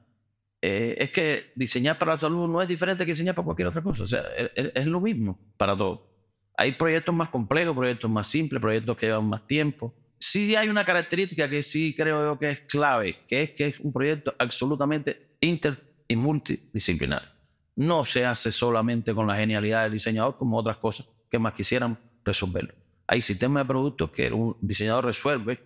[0.63, 3.83] eh, es que diseñar para la salud no es diferente que diseñar para cualquier otra
[3.83, 4.05] cosa.
[4.05, 4.23] O sea,
[4.55, 6.09] es, es lo mismo para todo.
[6.57, 9.93] Hay proyectos más complejos, proyectos más simples, proyectos que llevan más tiempo.
[10.19, 13.81] Sí hay una característica que sí creo yo que es clave, que es que es
[13.81, 17.35] un proyecto absolutamente inter y multidisciplinar.
[17.75, 21.99] No se hace solamente con la genialidad del diseñador como otras cosas que más quisieran
[22.25, 22.73] resolverlo.
[23.07, 25.61] Hay sistemas de productos que un diseñador resuelve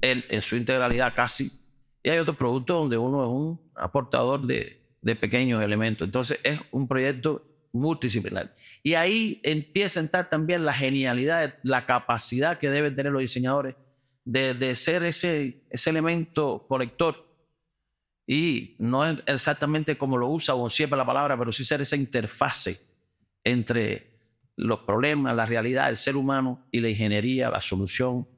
[0.00, 1.50] él en su integralidad casi,
[2.02, 6.06] y hay otros productos donde uno es un aportador de, de pequeños elementos.
[6.06, 8.54] Entonces es un proyecto multidisciplinar.
[8.82, 13.74] Y ahí empieza a entrar también la genialidad, la capacidad que deben tener los diseñadores
[14.30, 17.26] de, ser ese, ese elemento conector
[18.26, 22.78] y no exactamente como lo usa o siempre la palabra, pero sí ser esa interfase
[23.42, 24.18] entre
[24.56, 28.28] los problemas, la realidad, el ser humano y la ingeniería, la solución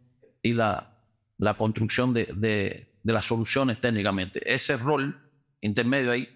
[0.42, 0.96] y la,
[1.38, 4.40] la construcción de, de, de, las soluciones técnicamente.
[4.44, 5.20] Ese rol
[5.60, 6.28] intermedio ahí,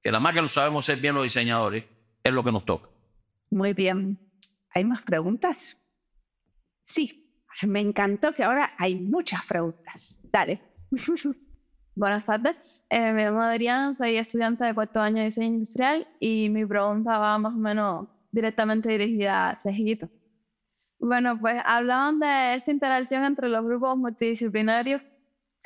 [0.00, 1.84] que la más lo sabemos ser bien los diseñadores,
[2.22, 2.88] es lo que nos toca.
[3.50, 4.16] Muy bien.
[4.70, 5.76] ¿Hay más preguntas?
[6.84, 7.25] Sí,
[7.66, 10.20] me encantó que ahora hay muchas preguntas.
[10.32, 10.60] Dale.
[11.94, 12.56] Buenas tardes.
[12.88, 17.18] Eh, me llamo Adrián, soy estudiante de cuarto año de diseño industrial y mi pregunta
[17.18, 20.08] va más o menos directamente dirigida a Cejito.
[20.98, 25.02] Bueno, pues hablaban de esta interacción entre los grupos multidisciplinarios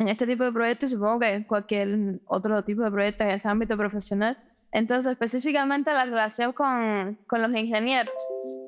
[0.00, 3.48] en este tipo de proyectos supongo que en cualquier otro tipo de proyecto en este
[3.48, 4.38] ámbito profesional.
[4.72, 8.14] Entonces, específicamente la relación con, con los ingenieros,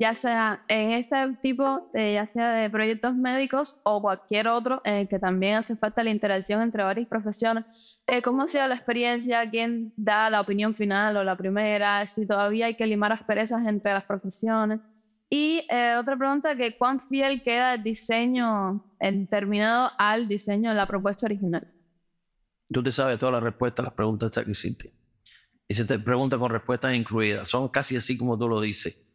[0.03, 4.95] ya sea en este tipo, de, ya sea de proyectos médicos o cualquier otro en
[4.95, 7.65] el que también hace falta la interacción entre varias profesiones.
[8.09, 9.49] Eh, ¿Cómo ha sido la experiencia?
[9.49, 12.05] ¿Quién da la opinión final o la primera?
[12.09, 14.81] Si todavía hay que limar asperezas entre las profesiones.
[15.31, 18.85] Y eh, otra pregunta, que ¿cuán fiel queda el diseño
[19.31, 21.65] terminado al diseño de la propuesta original?
[22.73, 24.91] Tú te sabes todas las respuestas a las preguntas que hiciste
[25.69, 27.49] y se te pregunta con respuestas incluidas.
[27.49, 29.12] Son casi así como tú lo dices.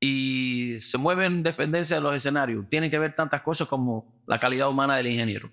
[0.00, 2.66] Y se mueven en dependencia de los escenarios.
[2.68, 5.50] Tienen que ver tantas cosas como la calidad humana del ingeniero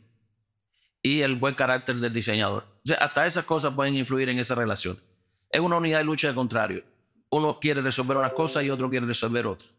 [1.01, 2.63] y el buen carácter del diseñador.
[2.63, 4.97] O sea, hasta esas cosas pueden influir en esa relación.
[5.49, 6.83] Es una unidad de lucha de contrario.
[7.29, 9.69] Uno quiere resolver unas cosas y otro quiere resolver otras.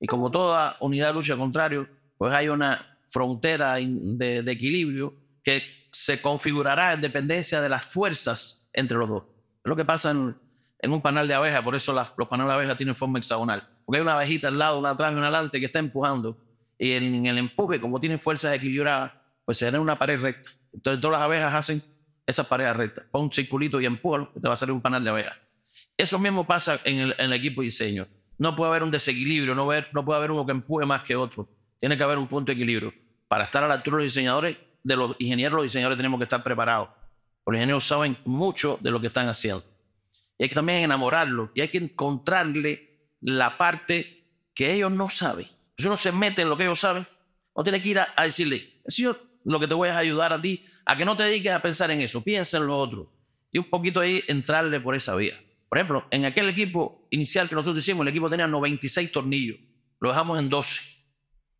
[0.00, 1.88] Y como toda unidad de lucha de contrario,
[2.18, 8.70] pues hay una frontera de, de equilibrio que se configurará en dependencia de las fuerzas
[8.72, 9.22] entre los dos.
[9.56, 10.36] Es lo que pasa en,
[10.78, 13.68] en un panal de abejas, por eso los panales de abejas tienen forma hexagonal.
[13.84, 16.38] Porque hay una abejita al lado, una atrás y una adelante que está empujando.
[16.78, 19.12] Y en, el empuje, como tienen fuerzas equilibradas,
[19.44, 20.50] pues se genera una pared recta.
[20.72, 21.82] Entonces todas las abejas hacen
[22.26, 23.04] esa pared recta.
[23.10, 25.36] Pon un circulito y empújalo, te va a salir un panal de abejas.
[25.96, 28.08] Eso mismo pasa en el, equipo de diseño.
[28.38, 29.64] No puede haber un desequilibrio, no,
[30.04, 31.48] puede haber uno que empuje más que otro.
[31.78, 32.92] Tiene que haber un punto de equilibrio.
[33.28, 36.24] Para estar a la altura de los diseñadores, de los ingenieros, los diseñadores tenemos que
[36.24, 36.88] estar preparados.
[37.46, 39.64] Los ingenieros saben mucho de lo que están haciendo.
[40.38, 42.91] Y hay que también enamorarlos y hay que encontrarle
[43.22, 44.24] la parte
[44.54, 45.48] que ellos no saben.
[45.78, 47.06] Si uno se mete en lo que ellos saben,
[47.56, 50.40] no tiene que ir a, a decirle, señor, lo que te voy a ayudar a
[50.40, 53.10] ti a que no te dediques a pensar en eso, piensa en lo otro.
[53.52, 55.38] Y un poquito ahí entrarle por esa vía.
[55.68, 59.58] Por ejemplo, en aquel equipo inicial que nosotros hicimos, el equipo tenía 96 tornillos,
[60.00, 60.80] lo dejamos en 12.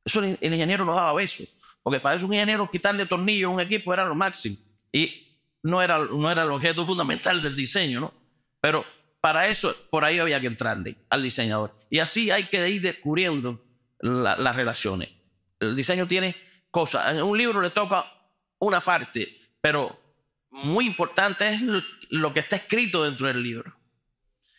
[0.05, 1.44] Eso el, ingeniero nos daba beso,
[1.82, 4.56] porque para eso un ingeniero quitarle tornillos a un equipo era lo máximo.
[4.93, 8.12] Y no era, no era el objeto fundamental del diseño, ¿no?
[8.60, 8.84] Pero
[9.23, 11.73] para eso, por ahí había que entrarle al diseñador.
[11.89, 13.65] Y así hay que ir descubriendo
[14.01, 15.11] la, las relaciones.
[15.61, 16.35] El diseño tiene
[16.73, 17.15] cosas.
[17.15, 18.05] En un libro le toca
[18.59, 19.97] una parte, pero
[20.51, 21.62] muy importante es
[22.11, 23.73] lo que está escrito dentro del libro.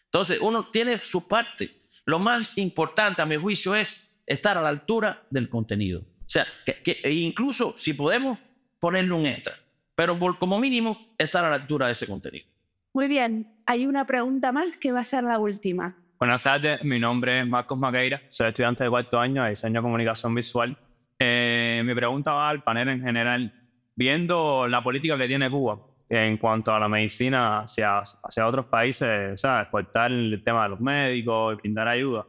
[0.05, 1.81] Entonces, uno tiene su parte.
[2.05, 5.99] Lo más importante, a mi juicio, es estar a la altura del contenido.
[6.01, 8.39] O sea, que, e incluso si podemos
[8.79, 9.59] ponerle un extra,
[9.93, 12.47] pero como mínimo estar a la altura de ese contenido.
[12.95, 15.95] Muy bien, hay una pregunta más que va a ser la última.
[16.19, 19.81] Buenas tardes, mi nombre es Marcos Magueira, soy estudiante de cuarto año de diseño de
[19.81, 20.77] comunicación visual.
[21.17, 23.51] Eh, mi pregunta va al panel en general.
[23.95, 29.33] Viendo la política que tiene Cuba en cuanto a la medicina hacia, hacia otros países,
[29.33, 32.27] o sea, exportar el tema de los médicos y brindar ayuda,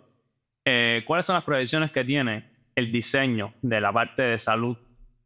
[0.65, 4.79] eh, ¿cuáles son las proyecciones que tiene el diseño de la parte de salud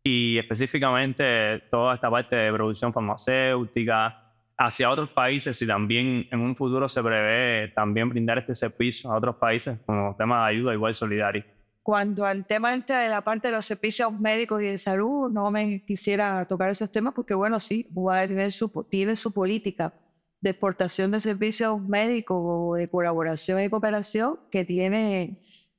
[0.02, 4.24] y específicamente toda esta parte de producción farmacéutica
[4.58, 9.16] hacia otros países y también en un futuro se prevé también brindar este servicio a
[9.16, 11.44] otros países como tema de ayuda igual solidario.
[11.82, 15.50] Cuanto al tema este de la parte de los servicios médicos y de salud, no
[15.50, 17.88] me quisiera tocar esos temas porque, bueno, sí,
[18.26, 19.94] tiene su, tiene su política
[20.40, 25.38] de exportación de servicios médicos o de colaboración y cooperación que tiene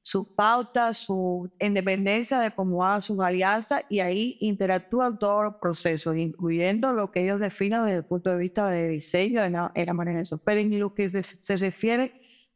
[0.10, 6.18] sus pautas, su independencia de cómo hagan sus alianzas y ahí interactúan todos los procesos,
[6.18, 10.18] incluyendo lo que ellos definen desde el punto de vista de diseño en la, manera
[10.18, 10.40] de eso.
[10.40, 12.12] Pero en lo que se refiere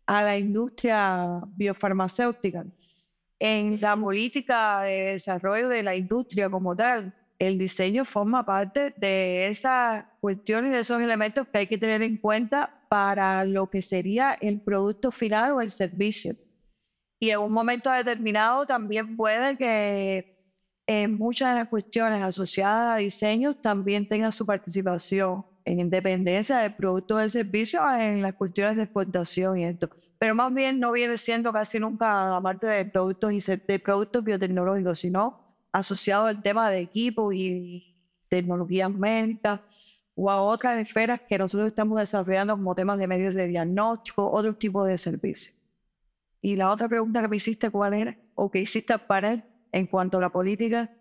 [0.08, 2.66] a la industria biofarmacéutica,
[3.38, 9.48] en la política de desarrollo de la industria como tal, el diseño forma parte de
[9.50, 14.34] esas cuestiones de esos elementos que hay que tener en cuenta para lo que sería
[14.42, 16.34] el producto final o el servicio.
[17.24, 20.36] Y en un momento determinado también puede que
[20.86, 26.74] en muchas de las cuestiones asociadas a diseño también tenga su participación en independencia del
[26.74, 29.90] producto o del servicio en las cuestiones de exportación y esto
[30.20, 34.22] pero más bien no viene siendo casi nunca la parte de productos, y de productos
[34.22, 37.96] biotecnológicos, sino asociado al tema de equipos y
[38.28, 39.62] tecnologías médicas
[40.14, 44.54] o a otras esferas que nosotros estamos desarrollando como temas de medios de diagnóstico, otro
[44.54, 45.63] tipo de servicios.
[46.44, 48.18] Y la otra pregunta que me hiciste, ¿cuál era?
[48.36, 50.92] ¿O que hiciste para él en cuanto a la política?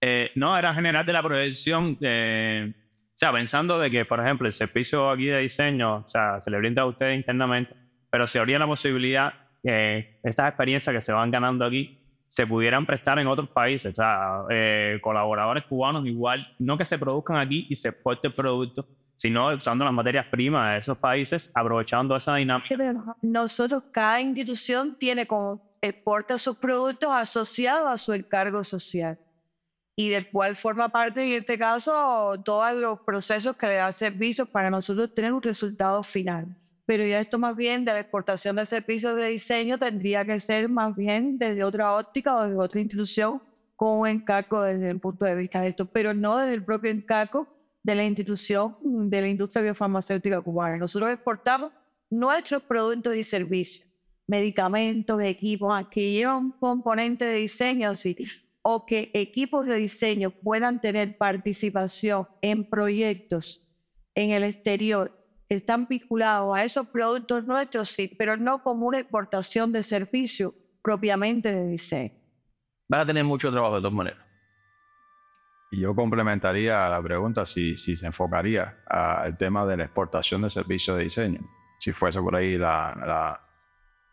[0.00, 1.94] Eh, no, era general de la proyección.
[1.94, 6.52] o sea, pensando de que, por ejemplo, el servicio aquí de diseño, o sea, se
[6.52, 7.74] le brinda a ustedes internamente,
[8.10, 12.86] pero se habría la posibilidad que estas experiencias que se van ganando aquí se pudieran
[12.86, 17.66] prestar en otros países, o sea, eh, colaboradores cubanos igual, no que se produzcan aquí
[17.68, 18.86] y se exporte el producto,
[19.22, 22.74] sino usando las materias primas de esos países, aprovechando esa dinámica.
[23.22, 29.16] Nosotros, cada institución tiene como exporta sus productos asociados a su encargo social
[29.94, 34.48] y del cual forma parte en este caso todos los procesos que le dan servicios
[34.48, 38.66] para nosotros tener un resultado final pero ya esto más bien de la exportación de
[38.66, 43.42] servicios de diseño tendría que ser más bien desde otra óptica o desde otra institución
[43.76, 46.90] con un encargo desde el punto de vista de esto, pero no desde el propio
[46.90, 47.48] encargo
[47.82, 50.76] de la institución de la industria biofarmacéutica cubana.
[50.76, 51.72] Nosotros exportamos
[52.10, 53.88] nuestros productos y servicios,
[54.26, 57.92] medicamentos, equipos, llevan un componente de diseño,
[58.62, 63.66] o que equipos de diseño puedan tener participación en proyectos
[64.14, 65.18] en el exterior
[65.48, 71.52] están vinculados a esos productos nuestros, sí, pero no como una exportación de servicio propiamente
[71.52, 72.12] de diseño.
[72.88, 74.31] Vas a tener mucho trabajo de todas maneras.
[75.72, 80.98] Y yo complementaría la pregunta si, se enfocaría al tema de la exportación de servicios
[80.98, 81.40] de diseño.
[81.80, 83.40] Si fuese por ahí la,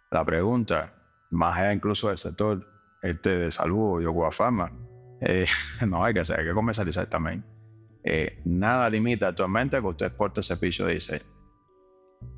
[0.10, 0.94] la, pregunta,
[1.32, 2.66] más allá incluso del sector
[3.02, 4.72] este de salud y Ocuafarma,
[5.20, 5.46] eh,
[5.86, 7.44] no hay que hacer, hay que comercializar también.
[8.06, 11.26] Eh, nada limita actualmente que usted exporte servicio de diseño.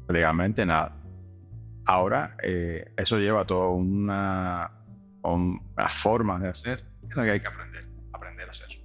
[0.09, 0.99] Legalmente nada.
[1.85, 4.71] Ahora, eh, eso lleva toda una,
[5.21, 6.83] una forma de hacer
[7.13, 8.80] que hay que aprender, aprender a hacer.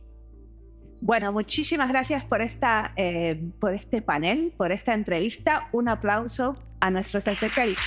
[1.07, 5.69] Bueno, muchísimas gracias por, esta, eh, por este panel, por esta entrevista.
[5.71, 7.87] Un aplauso a nuestros especialistas.